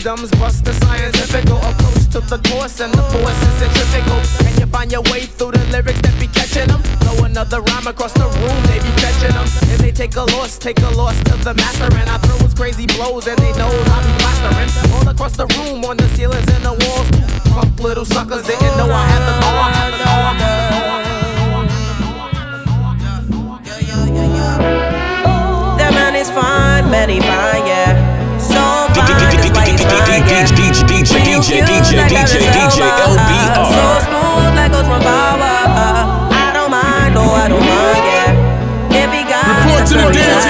Dum-dums 0.08 0.32
bust 0.40 0.64
the 0.64 0.72
scientifical 0.72 1.58
approach 1.68 2.08
to 2.16 2.22
the 2.32 2.40
course 2.48 2.80
and 2.80 2.94
the 2.94 3.04
force 3.12 3.42
is 3.44 3.54
centrifugal. 3.60 4.48
And 4.48 4.56
you 4.58 4.66
find 4.68 4.90
your 4.90 5.02
way 5.12 5.28
through 5.28 5.52
the 5.52 5.60
lyrics 5.68 6.00
that 6.00 6.16
be 6.16 6.28
catching 6.28 6.72
them. 6.72 6.80
Throw 7.04 7.26
another 7.26 7.60
rhyme 7.60 7.88
across 7.88 8.14
the 8.14 8.24
room, 8.24 8.56
they 8.72 8.80
be 8.80 8.88
fetching 9.04 9.36
them. 9.36 9.44
And 9.68 9.84
they 9.84 9.92
take 9.92 10.16
a 10.16 10.24
loss, 10.32 10.58
take 10.58 10.80
a 10.80 10.88
loss 10.96 11.20
to 11.28 11.36
the 11.44 11.54
master. 11.56 11.92
And 11.92 12.08
I 12.10 12.16
throw 12.24 12.40
his 12.40 12.54
crazy 12.54 12.88
blows 12.96 13.28
and 13.28 13.38
they 13.40 13.52
know 13.60 13.68
I 13.68 14.00
be 14.00 14.14
plastering. 14.24 14.72
All 14.96 15.04
across 15.12 15.36
the 15.36 15.48
room, 15.60 15.84
on 15.84 15.98
the 15.98 16.08
ceilings 16.16 16.48
and 16.56 16.64
the 16.64 16.72
walls. 16.88 17.12
Punk 17.52 17.78
little 17.84 18.06
suckers 18.06 18.48
didn't 18.48 18.78
know 18.80 18.88
I 18.88 19.04
had 19.12 19.24
the 19.28 19.36
law. 19.44 19.58
That 25.76 25.92
man 25.92 26.16
is 26.16 26.32
fine, 26.32 26.90
many 26.90 27.20
fine, 27.20 27.67
mine. 30.20 30.46
DJ, 30.58 30.82
DJ, 30.88 31.62
DJ, 31.62 32.02
DJ, 32.02 32.42
DJ, 32.50 32.78
LBR. 33.06 33.66
So 33.70 33.84
smooth 34.08 34.56
like 34.56 34.72
Power. 35.04 35.56
I 36.32 36.52
don't 36.54 36.72
mind, 36.72 37.14
no, 37.14 37.24
I 37.24 37.48
don't 37.48 37.62
mind, 37.62 38.04
yeah. 38.06 38.48
He 39.14 39.24
got 39.24 39.46
Report 39.46 39.88
to 39.88 39.94
the 39.94 40.08
dance 40.14 40.47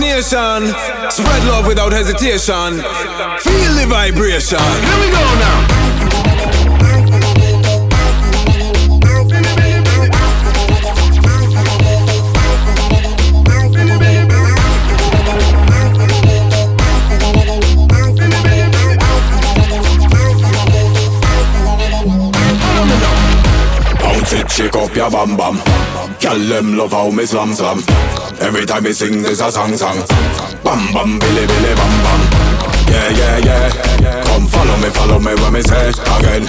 the 0.00 0.06
nation. 0.06 1.10
Spread 1.10 1.44
love 1.44 1.66
without 1.66 1.92
hesitation. 1.92 2.80
Feel 3.40 3.74
the 3.74 3.86
vibration. 3.88 4.58
Here 4.58 5.00
we 5.00 5.10
go 5.10 5.24
now. 5.38 5.78
Bounce 24.00 24.32
it, 24.32 24.50
shake 24.50 24.76
up 24.76 24.94
your 24.94 25.10
bam 25.10 25.36
bam. 25.36 25.56
Girl, 26.20 26.38
them 26.38 26.76
love 26.76 26.92
how 26.92 27.10
me 27.10 27.24
slam 27.26 27.54
slam. 27.54 28.17
Every 28.48 28.64
time 28.64 28.82
me 28.82 28.94
sing, 28.94 29.20
there's 29.20 29.42
a 29.42 29.52
song 29.52 29.76
song. 29.76 29.98
Bam 30.64 30.80
bam, 30.94 31.18
billy 31.18 31.46
billy 31.46 31.74
bam 31.74 32.02
bam. 32.02 32.20
Yeah 32.88 33.10
yeah 33.10 33.36
yeah. 33.44 34.24
Come 34.24 34.46
follow 34.46 34.76
me, 34.78 34.88
follow 34.88 35.18
me 35.18 35.34
when 35.34 35.52
me 35.52 35.60
say 35.60 35.90
again. 35.90 36.46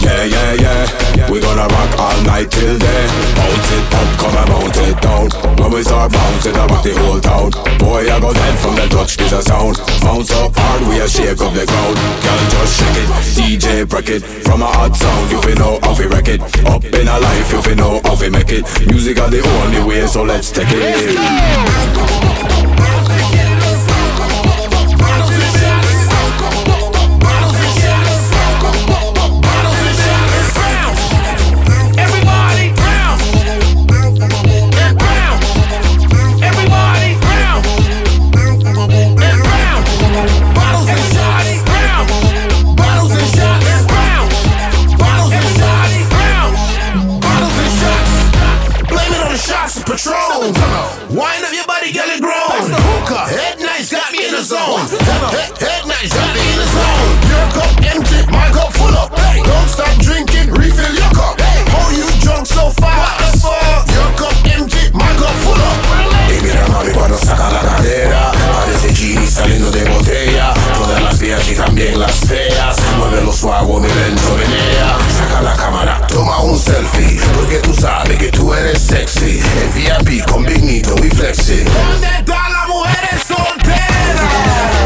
Yeah 0.00 0.24
yeah 0.24 0.54
yeah. 0.54 0.99
We 1.30 1.38
gonna 1.38 1.62
rock 1.62 1.94
all 1.96 2.20
night 2.22 2.50
till 2.50 2.76
day. 2.76 3.06
Bounce 3.38 3.70
it 3.70 3.94
up, 3.94 4.18
come 4.18 4.34
and 4.34 4.50
bounce 4.50 4.78
it 4.78 5.00
down. 5.00 5.30
When 5.62 5.70
we 5.70 5.84
start 5.84 6.10
bouncing, 6.10 6.56
I 6.56 6.66
rock 6.66 6.82
the 6.82 6.92
whole 6.98 7.20
town. 7.20 7.52
Boy, 7.78 8.10
I 8.10 8.18
go 8.18 8.32
dead 8.34 8.58
from 8.58 8.74
the 8.74 8.88
touch, 8.90 9.16
this 9.16 9.30
a 9.30 9.40
sound. 9.40 9.78
Bounce 10.02 10.32
up 10.32 10.52
hard, 10.56 10.82
we 10.88 10.98
a 10.98 11.06
shake 11.06 11.40
up 11.40 11.54
the 11.54 11.66
ground. 11.66 11.96
Girl, 12.18 12.42
just 12.50 12.80
shake 12.82 12.98
it, 12.98 13.08
DJ 13.38 13.84
break 13.88 14.08
it. 14.08 14.24
From 14.42 14.62
a 14.62 14.66
hot 14.66 14.96
sound, 14.96 15.30
you 15.30 15.40
feel 15.40 15.54
know 15.54 15.78
how 15.84 15.94
we 15.96 16.06
wreck 16.06 16.26
it. 16.26 16.42
Up 16.66 16.84
in 16.84 17.06
a 17.06 17.20
life, 17.20 17.52
you 17.52 17.62
feel 17.62 17.76
know 17.76 18.00
how 18.02 18.16
we 18.20 18.28
make 18.28 18.50
it. 18.50 18.66
Music 18.90 19.20
are 19.20 19.30
the 19.30 19.40
only 19.62 19.84
way, 19.86 20.04
so 20.08 20.24
let's 20.24 20.50
take 20.50 20.66
it. 20.68 20.82
Everybody 20.82 21.20
Patron. 50.00 50.54
Wine 51.12 51.44
up 51.44 51.52
your 51.52 51.66
body, 51.66 51.92
girl, 51.92 52.08
it 52.08 52.22
grown. 52.22 52.72
Head 53.28 53.60
nice, 53.60 53.92
got 53.92 54.10
me 54.12 54.24
in 54.24 54.32
the 54.32 54.40
zone. 54.40 54.88
Head, 55.28 55.52
head 55.60 55.84
nice, 55.84 56.08
got 56.08 56.32
me 56.32 56.40
in 56.40 56.56
the 56.56 56.68
zone. 56.72 57.08
Your 57.28 57.46
cup 57.52 57.72
empty, 57.84 58.32
my 58.32 58.48
cup 58.48 58.72
full 58.72 58.96
up. 58.96 59.12
Don't 59.12 59.68
stop 59.68 59.92
drinking, 60.00 60.56
refill 60.56 60.94
your 60.96 61.12
cup. 61.12 61.36
How 61.36 61.90
you 61.92 62.08
drunk 62.24 62.46
so 62.46 62.70
fast? 62.80 63.44
Your 63.44 64.08
cup 64.16 64.32
empty, 64.48 64.88
my 64.96 65.12
cup 65.20 65.36
full 65.44 65.60
up. 65.60 65.76
Y 66.32 66.40
mira 66.40 66.66
mami 66.68 66.92
cuando 66.92 67.18
saca 67.18 67.50
la 67.50 67.60
cadera 67.60 68.32
Parece 68.32 69.26
saliendo 69.26 69.70
de 69.70 69.84
botella 69.84 70.54
Y 71.30 71.54
también 71.54 71.96
las 72.00 72.12
feas. 72.26 72.76
Muévelo 72.98 73.32
suave, 73.32 73.72
mi 73.74 73.86
lento 73.86 74.36
menea 74.36 74.98
Saca 75.16 75.40
la 75.40 75.54
cámara, 75.54 76.04
toma 76.08 76.40
un 76.40 76.58
selfie 76.58 77.20
Porque 77.36 77.58
tú 77.58 77.72
sabes 77.72 78.18
que 78.18 78.32
tú 78.32 78.52
eres 78.52 78.82
sexy. 78.82 79.40
En 79.62 79.72
VIP 79.72 80.26
con 80.26 80.44
Big 80.44 80.64
Nito 80.64 80.96
y 80.98 81.08
Flexi. 81.08 81.62
¿Dónde 81.62 82.08
están 82.18 82.52
las 82.52 82.68
mujeres 82.68 83.22
solteras? 83.28 84.79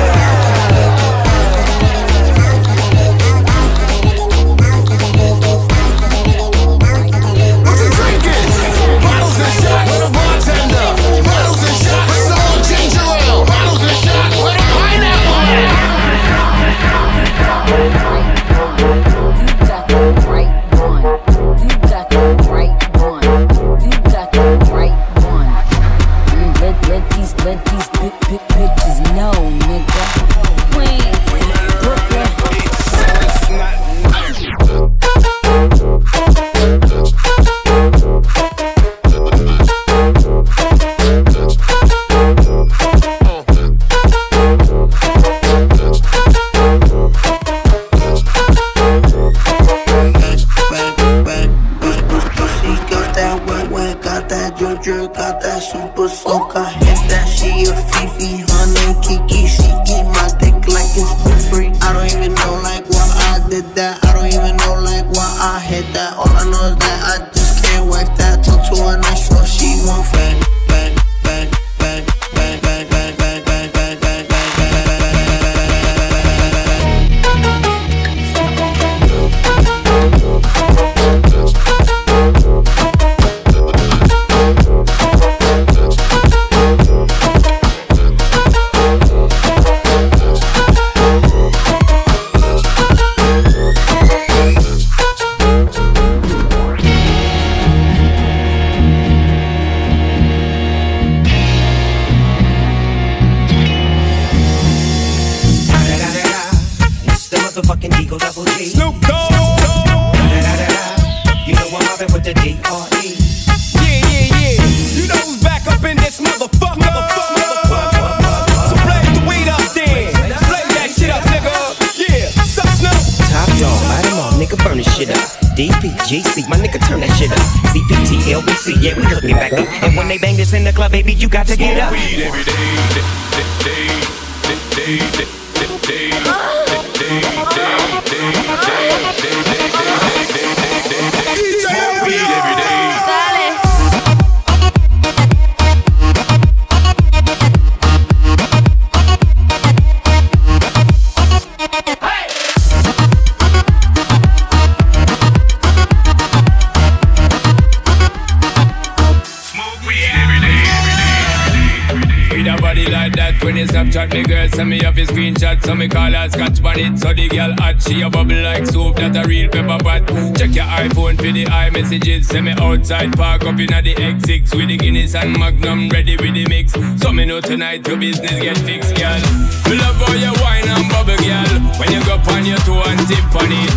Screenshot, 165.15 165.63
so 165.63 165.75
me 165.75 165.89
call 165.89 166.11
her 166.11 166.29
scotch 166.29 166.59
on 166.65 166.79
it. 166.79 166.99
So 166.99 167.15
the 167.15 167.29
girl 167.29 167.55
hot, 167.59 167.81
she 167.81 168.03
a 168.03 168.11
bubble 168.11 168.43
like 168.43 168.67
soup, 168.67 168.97
that 168.97 169.15
a 169.15 169.23
real 169.29 169.49
pepper 169.49 169.79
pot. 169.79 170.03
Check 170.35 170.55
your 170.59 170.67
iPhone 170.67 171.17
for 171.17 171.31
the 171.31 171.47
iMessages, 171.47 172.25
send 172.25 172.47
me 172.47 172.53
outside 172.59 173.15
park 173.17 173.45
up 173.45 173.59
inna 173.59 173.81
the 173.81 173.95
X6 173.95 174.57
with 174.57 174.69
the 174.69 174.77
Guinness 174.77 175.15
and 175.15 175.39
Magnum 175.39 175.89
ready 175.91 176.17
with 176.17 176.35
the 176.35 176.47
mix. 176.51 176.75
So 177.01 177.13
me 177.13 177.25
know 177.25 177.41
tonight 177.41 177.87
your 177.87 177.97
business 177.97 178.43
get 178.43 178.59
fixed, 178.59 178.97
girl. 178.99 179.23
Me 179.71 179.79
love 179.79 179.95
how 180.03 180.19
you 180.19 180.35
wine 180.43 180.67
and 180.67 180.91
bubble, 180.91 181.19
girl. 181.23 181.55
When 181.79 181.95
you 181.95 182.03
go 182.03 182.19
on 182.35 182.43
your 182.43 182.59
toe 182.67 182.83
and 182.83 182.99
tip 183.07 183.31
on 183.39 183.55
it, 183.55 183.73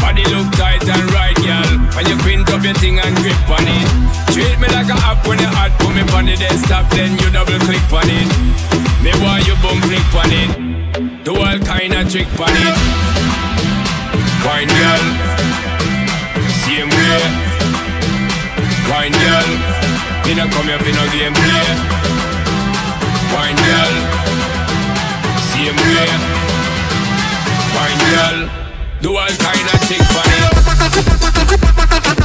body 0.00 0.24
look 0.32 0.48
tight 0.56 0.88
and 0.88 1.04
right, 1.12 1.36
girl. 1.44 1.68
When 1.92 2.08
you 2.08 2.16
quint 2.24 2.48
up 2.48 2.64
your 2.64 2.74
thing 2.80 2.96
and 2.96 3.12
grip 3.20 3.36
on 3.52 3.68
it, 3.68 3.88
treat 4.32 4.56
me 4.56 4.68
like 4.72 4.88
a 4.88 4.96
app 5.04 5.20
when 5.28 5.36
you 5.36 5.52
hot, 5.52 5.76
put 5.76 5.92
me 5.92 6.00
on 6.16 6.24
the 6.24 6.36
desktop, 6.36 6.88
then 6.96 7.12
you 7.20 7.28
double 7.28 7.60
click 7.68 7.84
on 7.92 8.08
it. 8.08 8.28
Me 9.04 9.12
want 9.22 9.46
you 9.46 9.54
boom 9.62 9.78
flick 9.86 10.02
on 10.16 10.32
it, 10.32 10.67
do 11.28 11.36
all 11.36 11.58
kind 11.58 11.92
of 11.92 12.10
trick 12.10 12.26
on 12.40 12.48
it. 12.48 12.76
Wine, 14.46 14.72
girl, 14.80 15.04
same 16.64 16.88
way. 16.88 17.20
Wine, 18.88 19.12
girl, 19.12 19.48
me 20.24 20.32
not 20.32 20.48
come 20.48 20.68
here 20.68 20.78
for 20.78 20.92
no 20.96 21.04
game 21.12 21.36
play. 21.36 21.68
Wine, 23.34 23.60
girl, 23.68 23.94
same 25.52 25.76
way. 25.76 26.08
Wine, 27.76 28.00
girl, 28.08 28.38
do 29.02 29.08
all 29.14 29.34
kind 29.36 29.68
of 29.68 29.80
trick 29.86 30.00
on 30.16 30.28
it. 32.14 32.17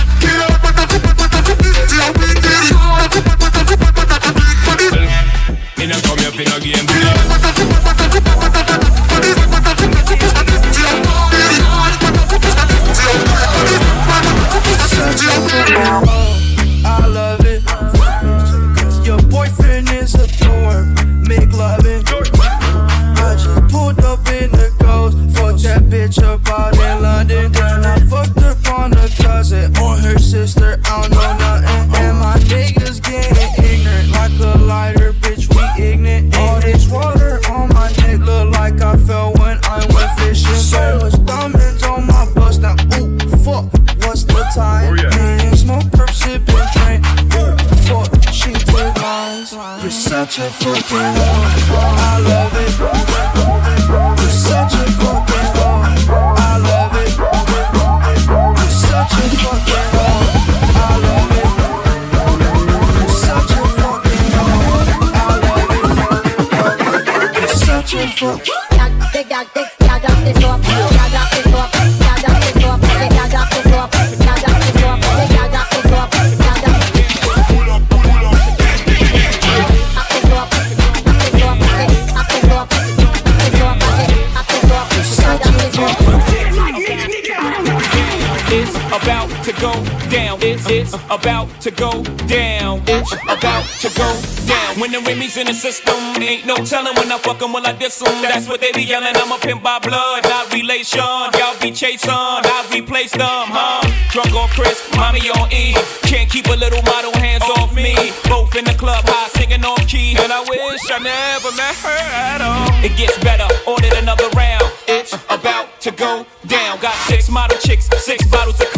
In 95.36 95.48
the 95.48 95.54
system, 95.54 95.98
ain't 96.22 96.46
no 96.46 96.56
telling 96.58 96.94
when 96.96 97.12
I 97.12 97.18
fuck 97.18 97.42
'em, 97.42 97.54
will 97.54 97.66
I 97.66 97.72
diss 97.72 98.00
'em. 98.04 98.22
That's 98.22 98.48
what 98.48 98.62
they 98.62 98.72
be 98.72 98.84
yelling. 98.84 99.18
I'm 99.18 99.32
a 99.32 99.40
pimp 99.40 99.64
by 99.64 99.80
blood, 99.80 100.24
not 100.26 100.54
relation. 100.54 101.00
Y'all 101.02 101.58
be 101.60 101.72
chasing, 101.72 102.12
I 102.12 102.64
replace 102.72 103.12
them, 103.12 103.50
huh? 103.50 103.82
Drunk 104.12 104.36
off 104.36 104.52
Chris, 104.54 104.80
mommy 104.96 105.32
on 105.32 105.52
E. 105.52 105.76
Can't 106.04 106.30
keep 106.30 106.46
a 106.48 106.56
little 106.56 106.84
model 106.84 107.12
hands 107.18 107.44
off 107.58 107.74
me. 107.74 108.14
Both 108.30 108.56
in 108.56 108.66
the 108.66 108.76
club, 108.76 109.04
high 109.10 109.30
singing 109.30 109.66
off 109.66 109.88
key. 109.88 110.16
And 110.22 110.32
I 110.32 110.42
wish 110.42 110.92
I 110.92 111.00
never 111.00 111.52
met 111.58 111.76
her 111.82 112.00
at 112.14 112.42
all. 112.42 112.70
It 112.86 112.96
gets 112.96 113.18
better, 113.18 113.48
ordered 113.66 113.94
another 113.94 114.30
round. 114.36 114.70
It's 114.88 115.14
about 115.32 115.82
to 115.82 115.92
go 115.92 116.28
down. 116.46 116.78
Got 116.80 116.94
six 117.10 117.28
model 117.30 117.58
chicks, 117.58 117.90
six 117.98 118.24
bottles 118.28 118.62
of 118.62 118.70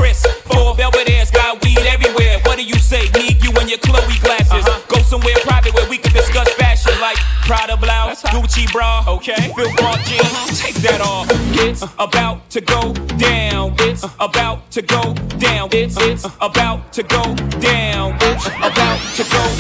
go 12.65 12.93
down. 13.17 13.75
It's 13.79 14.03
about 14.19 14.71
to 14.71 14.81
go 14.81 15.13
down. 15.39 15.69
It's 15.71 15.97
it's 15.99 16.25
about 16.41 16.93
to 16.93 17.03
go 17.03 17.35
down. 17.59 18.17
It's 18.21 18.47
about 18.47 18.99
to 19.15 19.23
go 19.23 19.54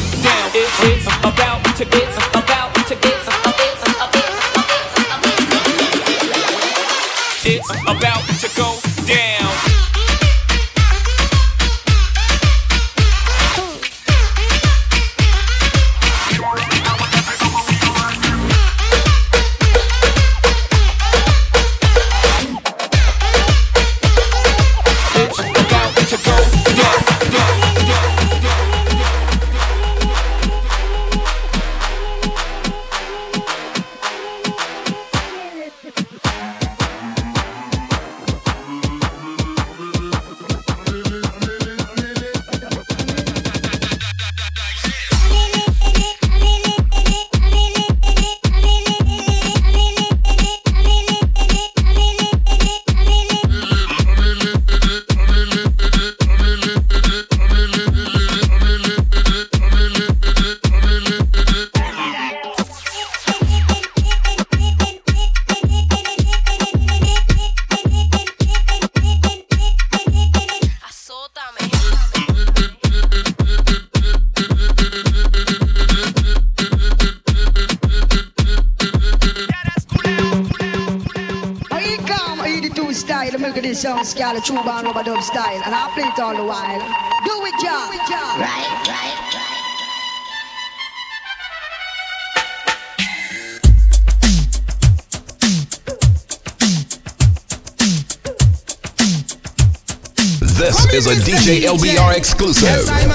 is 101.47 101.63
a 101.63 101.67
DJ 101.67 101.77
LBR 101.77 102.17
exclusive. 102.17 102.63
Yes, 102.63 103.14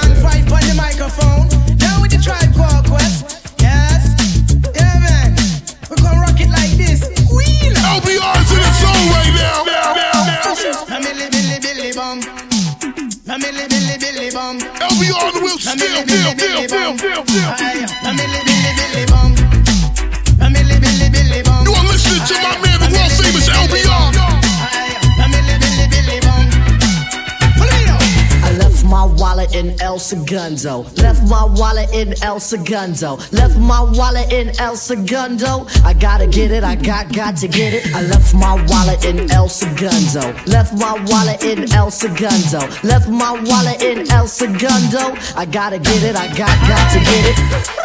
Segundo. 30.01 30.83
Left 30.97 31.21
my 31.29 31.45
wallet 31.45 31.93
in 31.93 32.13
El 32.23 32.39
Segundo. 32.39 33.17
Left 33.31 33.57
my 33.57 33.81
wallet 33.81 34.33
in 34.33 34.51
El 34.59 34.75
Segundo. 34.75 35.67
I 35.85 35.93
gotta 35.93 36.27
get 36.27 36.51
it, 36.51 36.63
I 36.63 36.75
got 36.75 37.13
got 37.13 37.37
to 37.37 37.47
get 37.47 37.73
it. 37.73 37.95
I 37.95 38.01
left 38.01 38.33
my 38.33 38.55
wallet 38.67 39.05
in 39.05 39.31
El 39.31 39.47
Segundo. 39.47 40.33
Left 40.47 40.73
my 40.73 40.93
wallet 41.07 41.43
in 41.43 41.71
El 41.73 41.91
Segundo. 41.91 42.59
Left 42.83 43.07
my 43.07 43.31
wallet 43.45 43.81
in 43.81 44.11
El 44.11 44.27
Segundo. 44.27 45.15
I 45.37 45.45
gotta 45.45 45.77
get 45.77 46.03
it, 46.03 46.15
I 46.15 46.27
got 46.35 46.51
got 46.67 46.91
to 46.93 46.99
get 46.99 47.25
it. 47.29 47.81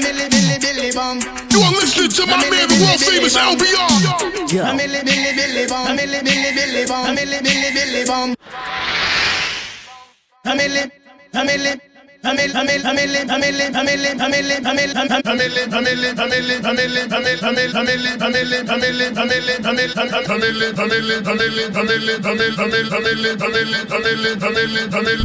Billy, 0.00 0.28
Billy, 0.28 0.58
Billy, 0.58 0.90
bum. 0.92 1.20
You 1.50 1.60
are 1.62 1.72
listening 1.72 2.10
to 2.10 2.26
my 2.26 2.42
man, 2.50 2.68
the 2.68 2.78
world 2.82 3.00
famous 3.00 3.36
LBR. 3.36 4.52
Yo. 4.52 4.76
Billy, 4.76 5.02
Billy, 5.04 5.32
Billy, 5.34 5.66
bum. 5.66 5.96
Billy, 5.96 6.20
Billy, 6.22 6.52
Billy, 6.54 6.86
bum. 6.86 7.14
Billy, 7.14 7.38
Billy, 7.42 7.70
Billy, 7.74 8.04
bum. 8.04 8.34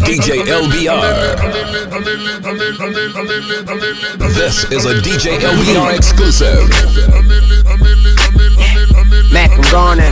DJ 0.06 0.44
LBR. 0.48 1.02
This 4.34 4.64
is 4.72 4.86
a 4.86 4.94
DJ 5.02 5.38
LBR 5.40 5.96
exclusive. 5.96 6.64
Macaroni. 9.32 10.10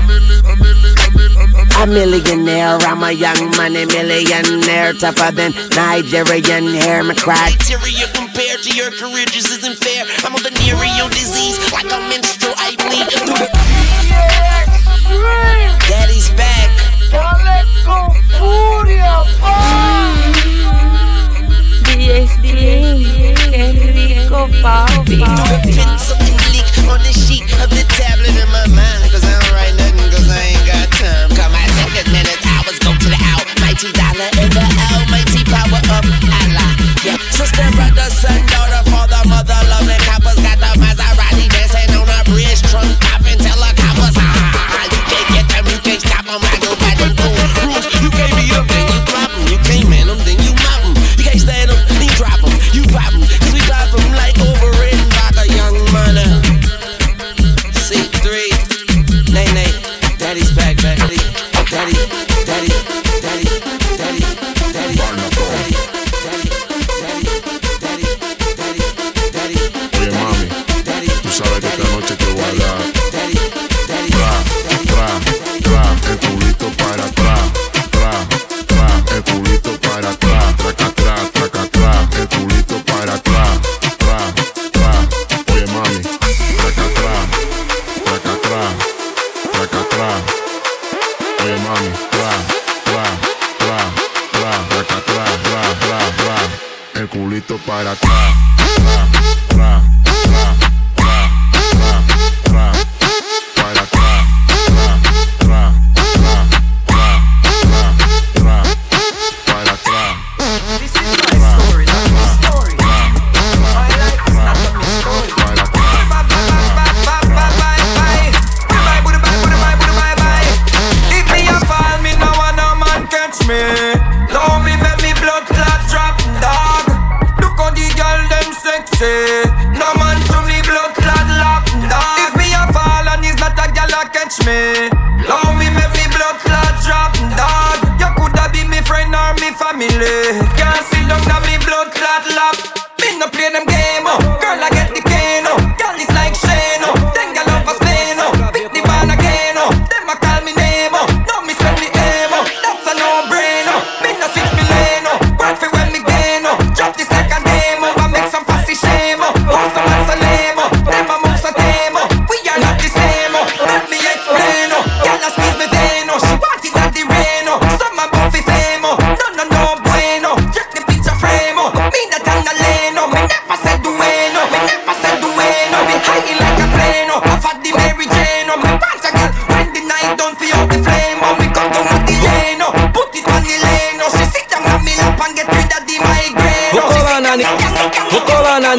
A 1.84 1.86
millionaire, 1.86 2.77
I'm 2.88 3.03
a 3.03 3.11
young 3.11 3.51
money 3.57 3.86
millionaire, 3.86 4.93
tougher 4.93 5.34
than 5.34 5.51
Nigerian 5.75 6.73
hair. 6.79 7.03
My 7.03 7.13
cry. 7.13 7.36
Criteria 7.36 8.07
compared 8.15 8.63
to 8.63 8.71
your 8.71 8.89
career 8.91 9.25
just 9.25 9.51
isn't 9.51 9.84
fair. 9.84 10.05
I'm 10.23 10.34
a 10.34 10.39
venereal 10.39 11.09
disease, 11.09 11.59
like 11.73 11.91
a 11.91 11.99
menstrual. 12.07 12.55
I 12.55 12.77
bleed 12.79 13.11
through 13.11 13.36
the. 13.36 13.51
Daddy's 15.91 16.29
back. 16.39 16.71
Do 25.03 25.19
the 25.19 25.59
pencil 25.75 26.15
and 26.15 26.39
leak 26.55 26.63
on 26.88 27.03
the 27.03 27.11
sheet 27.11 27.43
of 27.61 27.69
the 27.69 27.84
tablet 27.91 28.29
in 28.29 28.47
my 28.47 28.67
mind. 28.67 29.03
Almighty 33.74 33.91
dollar 33.97 34.30
and 34.38 34.51
the 34.53 34.65
almighty 34.93 35.41
power 35.49 35.82
of 35.82 36.05
Allah. 36.30 36.69
Yeah, 37.03 37.17
sister, 37.32 37.65
brother, 37.74 38.09
son, 38.13 38.45
daughter, 38.45 38.89
father, 38.89 39.28
mother, 39.28 39.57
loving 39.69 39.97
coppers. 40.05 40.38
Got 40.45 40.59
the 40.61 40.69
Maserati 40.78 41.49
dancing 41.49 41.97
on 41.97 42.07
a 42.07 42.24
bridge 42.30 42.61
trunk, 42.69 42.93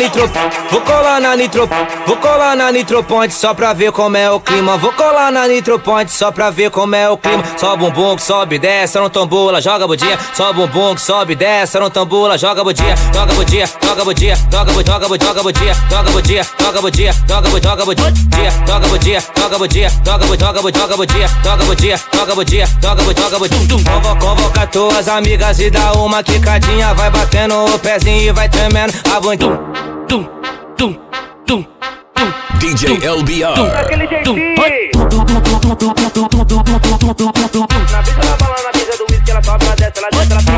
nitro... 0.05 0.30
Vou 0.70 0.80
colar 0.82 1.20
na 1.20 1.34
nitro... 1.36 1.68
Vou 2.07 2.16
colar 2.16 2.55
na 2.57 2.70
nitroponte 2.70 3.34
só 3.34 3.55
pra 3.55 3.72
ver 3.72 3.90
como 3.92 4.16
é 4.16 4.30
o 4.30 4.38
clima. 4.38 4.76
Vou 4.76 4.92
colar 4.92 5.32
na 5.32 5.48
nitroponte 5.48 6.12
só 6.12 6.30
pra 6.30 6.50
ver 6.50 6.70
como 6.70 6.94
é 6.94 7.09
o 7.09 7.16
clima. 7.16 7.42
Só 7.57 7.76
bumbum 7.76 8.16
que 8.16 8.22
sobe, 8.22 8.59
desce 8.59 8.98
no 8.98 9.09
tambula, 9.09 9.61
joga 9.61 9.86
budinha. 9.86 10.18
Só 10.34 10.52
bumbum 10.52 10.94
que 10.94 11.00
sobe, 11.00 11.34
desce 11.34 11.78
no 11.78 11.88
tambula, 11.90 12.36
joga 12.36 12.62
budinha. 12.62 12.94
Joga 13.12 13.32
budinha, 13.34 13.66
joga 13.82 14.05
budinha, 14.05 14.36
joga 14.50 14.72
budinha, 14.72 14.94
joga 14.94 15.09
budinha, 15.09 15.24
joga 15.24 15.42
budinha, 15.42 15.74
joga 15.90 16.11
budinha, 16.12 16.44
joga 16.59 16.80
budinha, 16.82 17.14
joga 17.14 17.48
budinha, 17.50 18.44
joga 18.66 18.88
budinha, 18.88 19.20
joga 19.34 19.59
budinha, 19.59 19.90
joga 20.05 20.28
budinha, 20.28 20.28
joga 20.28 20.28
budinha, 20.28 20.44
joga 20.44 20.62
budinha, 20.62 20.78
joga 20.84 20.96
budinha, 20.96 21.28
joga 21.42 21.64
budinha, 21.64 21.98
joga 22.12 22.34
budinha, 22.34 22.66
joga 22.82 23.02
budinha, 23.02 23.28
joga 23.28 23.38
budinha. 23.38 23.84
Convo- 23.84 24.16
Convoca 24.18 24.66
tuas 24.66 25.09
amigas 25.09 25.59
e 25.61 25.70
dá 25.70 25.92
uma 25.92 26.22
quicadinha, 26.22 26.92
vai 26.94 27.11
batendo 27.11 27.64
o 27.64 27.78
pezinho 27.78 28.22
e 28.22 28.32
vai 28.32 28.48
tremendo 28.48 28.92
a 29.14 29.20
bundinha 29.20 29.93
tum, 30.09 30.26
tum, 30.76 30.96
tum, 31.46 31.64
tum. 32.14 32.32
DJ 32.59 33.05
LBR. 33.05 33.44
Na 33.44 33.52
bala, 38.36 38.57
na 38.64 38.72
pista 38.72 38.96
do 38.96 39.05
whisky, 39.12 39.30
ela 39.30 39.42
sobe, 39.42 39.66
ela 39.66 39.74
desce, 39.76 40.00
ela 40.00 40.09
desce, 40.11 40.32
ela 40.38 40.44
sobe. 40.44 40.55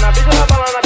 Na 0.00 0.12
pista 0.12 0.32
na 0.34 0.46
bala, 0.46 0.66
na 0.72 0.80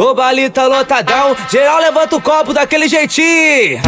o 0.00 0.14
baile 0.14 0.48
tá 0.48 0.66
lotadão. 0.66 1.36
Geral 1.50 1.78
levanta 1.78 2.16
o 2.16 2.20
copo 2.20 2.54
daquele 2.54 2.88
jeitinho. 2.88 3.80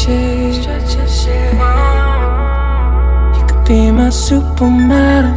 Shit. 0.00 0.66
You 3.36 3.42
could 3.46 3.64
be 3.66 3.90
my 3.90 4.08
supermodel. 4.08 5.36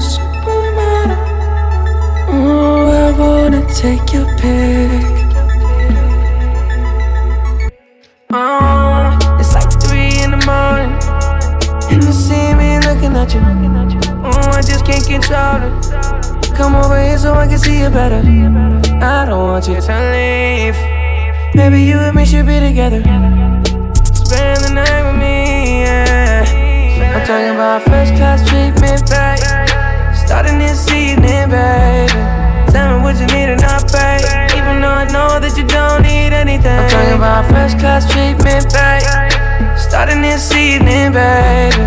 Oh, 2.36 2.88
I 3.04 3.12
wanna 3.20 3.62
take 3.74 4.14
your 4.14 4.28
pick. 4.38 4.92
Oh, 8.32 8.38
uh, 8.38 9.40
it's 9.40 9.54
like 9.54 9.72
three 9.84 10.24
in 10.24 10.32
the 10.32 10.42
morning, 10.50 10.94
and 11.92 12.04
you 12.04 12.14
see 12.14 12.54
me 12.56 12.80
looking 12.88 13.16
at 13.22 13.34
you. 13.34 13.42
Oh, 14.24 14.58
I 14.58 14.62
just 14.62 14.86
can't 14.86 15.06
control 15.06 15.62
it. 15.68 15.74
Come 16.56 16.76
over 16.76 17.00
here 17.02 17.18
so 17.18 17.34
I 17.34 17.48
can 17.48 17.60
see 17.60 17.80
you 17.82 17.90
better. 17.90 18.22
I 19.04 19.26
don't 19.26 19.44
want 19.50 19.68
you 19.68 19.80
to 19.82 19.96
leave. 20.14 20.78
Maybe 21.56 21.82
you 21.84 21.98
and 22.00 22.16
me 22.16 22.26
should 22.26 22.48
be 22.48 22.60
together. 22.60 23.02
Night 24.74 25.04
with 25.06 25.22
me, 25.22 25.84
yeah. 25.86 26.42
I'm 27.14 27.22
talking 27.28 27.54
about 27.54 27.84
first 27.84 28.16
class 28.16 28.42
treatment, 28.50 29.06
babe. 29.06 29.38
Starting 30.18 30.58
this 30.58 30.90
evening, 30.90 31.50
baby. 31.54 32.10
Tell 32.74 32.98
me 32.98 33.04
what 33.04 33.20
you 33.20 33.28
need 33.28 33.54
and 33.54 33.62
I'll 33.62 33.86
pay. 33.86 34.18
Even 34.58 34.82
though 34.82 34.90
I 34.90 35.06
know 35.14 35.40
that 35.40 35.54
you 35.56 35.64
don't 35.68 36.02
need 36.02 36.34
anything. 36.34 36.74
I'm 36.74 36.90
talking 36.90 37.14
about 37.14 37.46
first 37.54 37.78
class 37.78 38.10
treatment, 38.12 38.66
babe. 38.74 39.78
Starting 39.78 40.24
this 40.24 40.52
evening, 40.52 41.14
baby. 41.14 41.78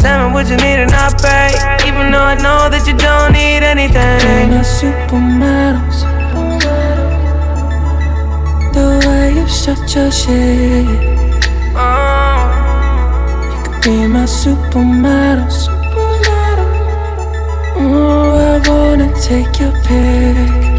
Tell 0.00 0.26
me 0.26 0.32
what 0.32 0.48
you 0.48 0.56
need 0.56 0.80
and 0.80 0.92
I'll 0.92 1.12
pay. 1.12 1.52
Even 1.84 2.10
though 2.10 2.24
I 2.24 2.36
know 2.40 2.72
that 2.72 2.88
you 2.88 2.96
don't 2.96 3.36
need 3.36 3.60
anything. 3.60 4.48
My 4.48 4.64
supermodels. 4.64 6.08
The 8.72 8.96
way 9.04 9.34
you 9.36 9.46
shut 9.46 9.94
your 9.94 10.10
shit. 10.10 11.19
You 13.52 13.58
could 13.64 13.82
be 13.84 14.06
my 14.06 14.24
supermodel. 14.24 15.48
supermodel. 15.64 16.68
Oh, 17.76 18.36
I 18.54 18.68
wanna 18.68 19.08
take 19.20 19.58
your 19.60 19.72
pick. 19.84 20.70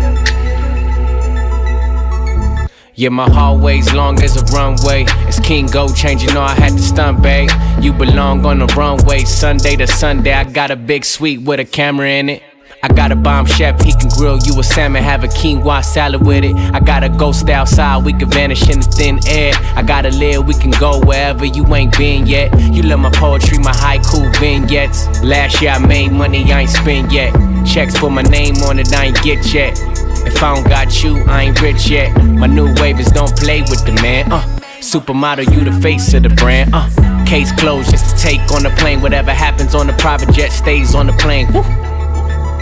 Yeah, 3.02 3.10
my 3.10 3.28
hallway's 3.28 3.92
long 3.94 4.22
as 4.22 4.38
a 4.38 4.46
runway. 4.56 5.06
It's 5.28 5.40
King 5.40 5.68
change, 5.96 6.22
you 6.22 6.32
know 6.34 6.42
I 6.42 6.54
had 6.54 6.74
to 6.74 6.82
stunt, 6.82 7.24
babe. 7.24 7.50
You 7.80 7.94
belong 7.94 8.46
on 8.46 8.60
the 8.60 8.68
runway, 8.78 9.24
Sunday 9.24 9.76
to 9.78 9.88
Sunday. 9.88 10.34
I 10.34 10.44
got 10.44 10.70
a 10.70 10.76
big 10.76 11.04
suite 11.04 11.42
with 11.42 11.60
a 11.60 11.66
camera 11.66 12.10
in 12.10 12.30
it. 12.30 12.44
I 12.84 12.88
got 12.88 13.12
a 13.12 13.16
bomb 13.16 13.46
chef, 13.46 13.80
he 13.82 13.94
can 13.94 14.10
grill 14.10 14.40
you 14.40 14.60
a 14.60 14.64
salmon, 14.64 15.04
have 15.04 15.24
a 15.24 15.28
quinoa 15.28 15.86
salad 15.86 16.26
with 16.26 16.44
it. 16.44 16.56
I 16.56 16.80
got 16.80 17.04
a 17.04 17.10
ghost 17.10 17.48
outside, 17.48 18.04
we 18.04 18.12
can 18.12 18.28
vanish 18.28 18.68
in 18.70 18.80
the 18.80 18.86
thin 18.86 19.20
air. 19.28 19.54
I 19.76 19.84
got 19.84 20.08
a 20.08 20.10
lid, 20.10 20.48
we 20.48 20.56
can 20.56 20.72
go 20.72 21.00
wherever 21.00 21.46
you 21.46 21.64
ain't 21.76 21.96
been 21.96 22.26
yet. 22.26 22.60
You 22.74 22.82
love 22.82 23.00
my 23.00 23.12
poetry, 23.12 23.60
my 23.60 23.72
haiku 23.72 24.36
vignettes. 24.40 25.08
Last 25.22 25.62
year 25.62 25.72
I 25.72 25.86
made 25.86 26.12
money, 26.12 26.52
I 26.52 26.62
ain't 26.62 26.72
spent 26.72 27.12
yet. 27.12 27.36
Checks 27.68 27.96
for 27.96 28.10
my 28.10 28.24
name 28.24 28.56
on 28.64 28.80
it, 28.80 28.92
I 28.96 29.06
ain't 29.06 29.22
get 29.22 29.54
yet. 29.54 29.80
If 30.26 30.42
I 30.42 30.56
don't 30.56 30.68
got 30.68 31.04
you, 31.04 31.24
I 31.28 31.44
ain't 31.44 31.62
rich 31.62 31.88
yet. 31.88 32.16
My 32.24 32.48
new 32.48 32.74
wave 32.82 33.00
is 33.00 33.12
don't 33.12 33.36
play 33.38 33.62
with 33.62 33.86
the 33.86 33.92
man. 34.02 34.32
Uh, 34.32 34.42
supermodel, 34.80 35.54
you 35.54 35.64
the 35.64 35.82
face 35.82 36.16
of 36.16 36.24
the 36.24 36.30
brand. 36.30 36.72
Uh, 36.74 36.90
case 37.26 37.52
closed, 37.52 37.92
just 37.92 38.10
to 38.10 38.24
take 38.24 38.42
on 38.52 38.64
the 38.64 38.72
plane. 38.72 39.02
Whatever 39.02 39.34
happens 39.34 39.76
on 39.76 39.86
the 39.86 39.94
private 39.94 40.34
jet 40.34 40.50
stays 40.50 40.96
on 40.96 41.06
the 41.06 41.14
plane. 41.14 41.52
Woo. 41.54 41.91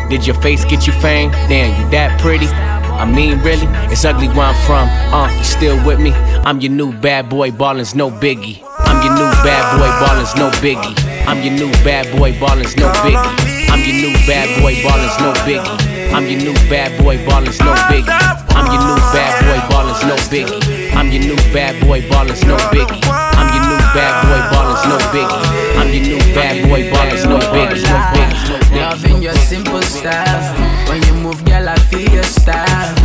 Did 0.10 0.26
your 0.26 0.41
face 0.41 0.66
get 0.66 0.88
you 0.88 0.93
fame? 0.93 1.30
Damn, 1.53 1.70
you 1.80 1.88
that 1.91 2.20
pretty? 2.20 2.47
I 2.47 3.05
mean, 3.05 3.38
really? 3.45 3.70
It's 3.93 4.03
ugly 4.03 4.28
where 4.30 4.49
I'm 4.49 4.57
from. 4.66 4.89
Uh, 5.14 5.30
you 5.38 5.43
still 5.43 5.78
with 5.86 5.99
me? 5.99 6.12
I'm 6.49 6.60
your 6.60 6.72
new 6.72 6.91
bad 6.91 7.30
boy, 7.30 7.51
ballin's 7.51 7.93
no 7.93 8.10
biggie. 8.10 8.57
I'm 8.89 9.05
your 9.05 9.14
new 9.14 9.30
bad 9.45 9.64
boy, 9.78 9.86
ballin's 10.01 10.34
no 10.36 10.49
biggie. 10.66 10.97
I'm 11.30 11.45
your 11.45 11.53
new 11.53 11.72
bad 11.86 12.10
boy, 12.18 12.34
ballin's 12.39 12.76
no 12.76 12.89
biggie. 13.05 13.22
I'm 13.70 13.86
your 13.86 14.01
new 14.01 14.14
bad 14.26 14.49
boy, 14.60 14.74
ballin's 14.82 15.16
no 15.22 15.30
biggie. 15.45 16.10
I'm 16.10 16.26
your 16.26 16.41
new 16.41 16.57
bad 16.74 16.89
boy, 17.03 17.22
ballin's 17.30 17.60
no 17.62 17.70
biggie. 17.86 18.18
I'm 18.57 18.66
your 18.74 18.82
new 18.82 18.97
bad 19.14 19.38
boy, 19.45 19.62
ballin's 19.70 20.01
no 20.10 20.18
biggie. 20.34 20.66
I'm 20.97 21.14
your 21.14 21.22
new 21.22 21.38
bad 21.53 21.78
boy, 21.86 22.01
ballin's 22.10 22.43
no 22.49 22.57
biggie. 22.74 22.97
I'm 23.38 23.53
your 23.53 23.62
new 23.62 23.78
bad 23.93 24.26
boy, 24.26 24.41
ballin's 24.49 24.86
no 24.89 24.97
biggie. 25.14 25.78
I'm 25.78 25.93
your 25.93 26.01
new 26.01 26.20
bad 26.34 26.66
boy, 26.68 26.89
ballin's 26.89 27.26
no 27.30 27.38
biggie. 27.53 28.49
Loving 28.89 29.21
your 29.21 29.35
simple 29.35 29.83
style. 29.83 30.89
When 30.89 31.03
you 31.03 31.13
move, 31.21 31.45
girl, 31.45 31.69
I 31.69 31.75
feel 31.75 32.09
your 32.09 32.23
style. 32.23 32.95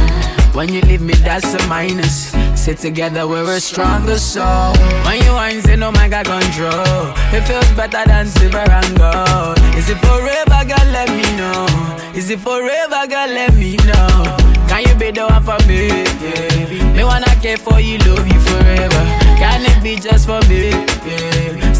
When 0.54 0.72
you 0.72 0.80
leave 0.80 1.02
me, 1.02 1.12
that's 1.12 1.52
a 1.52 1.68
minus. 1.68 2.32
Sit 2.58 2.78
together, 2.78 3.28
we're 3.28 3.44
a 3.44 3.60
stronger 3.60 4.16
soul. 4.16 4.72
When 5.04 5.22
you 5.22 5.32
whine, 5.32 5.60
say 5.60 5.76
no 5.76 5.92
man 5.92 6.08
got 6.08 6.24
control. 6.24 7.12
It 7.36 7.42
feels 7.42 7.70
better 7.72 8.02
than 8.06 8.28
silver 8.28 8.64
and 8.64 8.96
gold. 8.96 9.58
Is 9.76 9.90
it 9.90 9.98
forever, 9.98 10.64
girl? 10.64 10.88
Let 10.90 11.10
me 11.10 11.26
know. 11.36 11.66
Is 12.14 12.30
it 12.30 12.40
forever, 12.40 13.06
girl? 13.06 13.28
Let 13.28 13.54
me 13.54 13.76
know. 13.84 14.36
Can 14.68 14.88
you 14.88 14.94
be 14.94 15.10
the 15.10 15.26
one 15.26 15.42
for 15.44 15.60
me? 15.68 15.88
Yeah. 16.24 16.96
Me 16.96 17.04
wanna 17.04 17.28
care 17.42 17.58
for 17.58 17.78
you, 17.78 17.98
love 17.98 18.26
you 18.26 18.40
forever. 18.40 19.04
Can 19.36 19.60
it 19.66 19.82
be 19.82 19.96
just 19.96 20.24
for 20.24 20.40
me? 20.48 20.70
Yeah. 21.04 21.33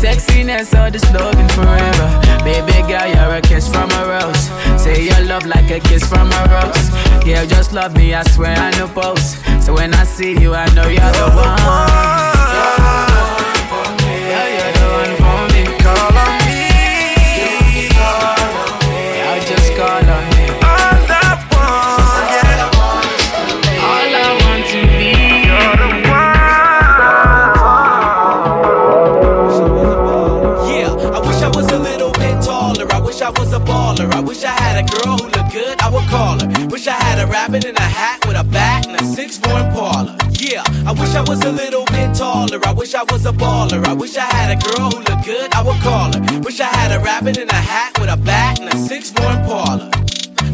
Sexiness 0.05 0.75
or 0.79 0.91
this 0.91 1.11
loving 1.15 1.49
forever. 1.49 2.21
Baby 2.45 2.87
girl, 2.87 3.09
you're 3.09 3.37
a 3.37 3.41
kiss 3.41 3.67
from 3.67 3.91
a 3.91 4.07
rose. 4.07 4.51
Say 4.79 5.07
your 5.07 5.25
love 5.25 5.47
like 5.47 5.71
a 5.71 5.81
kiss 5.81 6.07
from 6.07 6.31
a 6.31 6.43
rose. 6.53 7.27
Yeah, 7.27 7.47
just 7.47 7.73
love 7.73 7.97
me, 7.97 8.13
I 8.13 8.23
swear 8.25 8.55
I 8.55 8.71
know 8.73 8.89
post. 8.89 9.39
So 9.65 9.73
when 9.73 9.95
I 9.95 10.05
see 10.05 10.39
you, 10.39 10.55
I 10.55 10.67
know 10.75 10.89
you're 10.89 11.01
the 11.01 11.31
one. 11.35 12.34
Wish 41.15 41.29
I 41.29 41.31
was 41.31 41.45
a 41.45 41.53
little 41.53 41.85
bit 41.87 42.15
taller. 42.15 42.59
I 42.67 42.73
wish 42.73 42.95
I 42.95 43.05
was 43.05 43.25
a 43.25 43.33
baller. 43.33 43.85
I 43.87 43.93
wish 43.93 44.17
I 44.17 44.25
had 44.25 44.51
a 44.51 44.61
girl 44.61 44.91
who 44.91 44.99
looked 44.99 45.25
good, 45.25 45.55
I 45.55 45.63
would 45.63 45.81
call 45.81 46.13
her. 46.13 46.41
Wish 46.41 46.59
I 46.61 46.67
had 46.67 46.91
a 46.91 46.99
rabbit 47.03 47.39
in 47.39 47.49
a 47.49 47.55
hat 47.55 47.99
with 48.01 48.11
a 48.11 48.17
bat 48.17 48.59
and 48.61 48.73
a 48.75 48.77
six 48.77 49.11
four 49.11 49.31
parlor. 49.47 49.91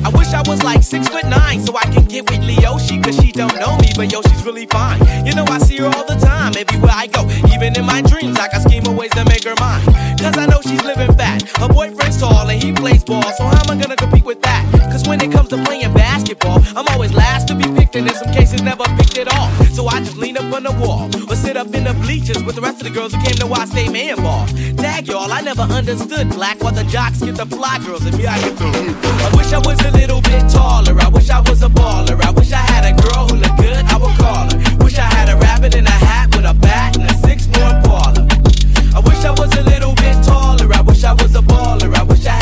I 0.05 0.09
wish 0.11 0.33
I 0.33 0.43
was 0.47 0.63
like 0.63 0.83
six 0.83 1.09
foot 1.09 1.25
nine 1.25 1.61
so 1.61 1.77
I 1.77 1.85
can 1.85 2.05
get 2.05 2.29
with 2.31 2.41
Leoshi 2.41 3.03
cause 3.03 3.17
she 3.17 3.33
don't 3.33 3.55
know 3.57 3.77
me, 3.79 3.89
but 3.97 4.13
yo, 4.13 4.21
she's 4.23 4.45
really 4.45 4.67
fine. 4.67 5.01
You 5.27 5.35
know, 5.35 5.45
I 5.49 5.59
see 5.59 5.79
her 5.79 5.87
all 5.87 6.07
the 6.07 6.17
time, 6.17 6.53
everywhere 6.57 6.93
I 6.95 7.07
go. 7.07 7.29
Even 7.55 7.77
in 7.77 7.85
my 7.87 8.03
dreams, 8.03 8.39
I 8.39 8.49
can 8.49 8.61
scheme 8.61 8.85
ways 8.97 9.13
to 9.13 9.25
make 9.25 9.45
her 9.45 9.55
mine. 9.61 9.85
Cause 10.19 10.37
I 10.37 10.47
know 10.47 10.61
living 10.85 11.12
fat. 11.16 11.43
Her 11.59 11.68
boyfriend's 11.68 12.20
tall 12.20 12.49
and 12.49 12.62
he 12.62 12.72
plays 12.72 13.05
ball, 13.05 13.22
so 13.22 13.45
how 13.45 13.62
am 13.62 13.70
I 13.70 13.81
gonna 13.81 13.97
compete 13.97 14.24
with 14.24 14.43
that? 14.43 14.62
Cause 14.91 15.07
when 15.09 15.20
it 15.20 15.31
comes 15.33 15.49
to 15.51 15.62
playing 15.64 15.93
basketball, 15.95 16.62
I'm 16.76 16.87
always 16.89 17.12
last 17.12 17.49
to 17.49 17.55
be 17.55 17.64
picked, 17.64 17.97
and 17.97 18.07
in 18.07 18.14
some 18.14 18.33
cases 18.33 18.62
never 18.62 18.85
picked 18.97 19.18
at 19.18 19.28
all. 19.37 19.51
So 19.76 19.87
I 19.87 20.01
just 20.01 20.16
lean 20.16 20.37
up 20.37 20.53
on 20.53 20.62
the 20.64 20.72
wall 20.72 21.09
or 21.31 21.37
sit 21.37 21.57
up 21.57 21.72
in 21.74 21.85
the 21.85 21.95
bleachers 21.95 22.43
with 22.45 22.57
the 22.57 22.62
rest 22.62 22.78
of 22.81 22.85
the 22.85 22.91
girls 22.91 23.14
who 23.14 23.22
came 23.22 23.35
to 23.37 23.47
watch 23.47 23.70
they 23.70 23.89
man 23.89 24.16
ball. 24.16 24.47
Tag 24.76 25.07
y'all, 25.09 25.33
I 25.33 25.41
never 25.41 25.62
understood 25.62 26.28
black 26.31 26.61
while 26.62 26.74
the 26.74 26.85
jocks 26.85 27.20
get 27.20 27.37
the 27.37 27.47
fly 27.47 27.78
girls 27.85 28.05
and 28.05 28.16
me 28.16 28.26
I 28.26 28.39
get 28.41 28.57
the 28.57 28.70
I 29.26 29.37
wish 29.37 29.53
I 29.53 29.59
was 29.59 29.78
a 29.85 29.91
little 29.93 30.20
bit 30.22 30.49
taller. 30.51 30.99
I 31.01 31.09
wish 31.09 31.31
I 31.31 31.41
was 31.41 31.62
a 31.62 31.68
baller. 31.68 32.20
I 32.20 32.31
wish 32.31 32.53
I 32.53 32.62
had 32.72 32.85
a 32.93 32.95
girl 33.03 33.28
who 33.28 33.37
looked 33.37 33.59
good. 33.59 33.85
I 33.87 33.97
would 33.97 34.16
call 34.18 34.49
her. 34.51 34.85
Wish 34.85 34.99
I 34.99 35.09
had 35.16 35.28
a 35.28 35.37
rabbit 35.37 35.74
in 35.74 35.87
a 35.87 35.91
hat 35.91 36.35
with 36.35 36.45
a 36.45 36.55
bat 36.55 36.97
and 36.97 37.11
a 37.11 37.14
six-one 37.26 37.83
baller. 37.83 38.39
I 38.95 39.01
wish 39.01 39.24
I 39.24 39.30
was 39.30 39.53
a 39.57 39.62
little 39.62 39.95
bit 39.95 40.16
taller. 40.24 40.72
I 40.72 40.80
wish 40.82 41.05
I 41.05 41.12
was 41.12 41.34
a 41.34 41.43
baller. 41.43 41.95
I 41.95 42.03
wish 42.03 42.26
I 42.26 42.39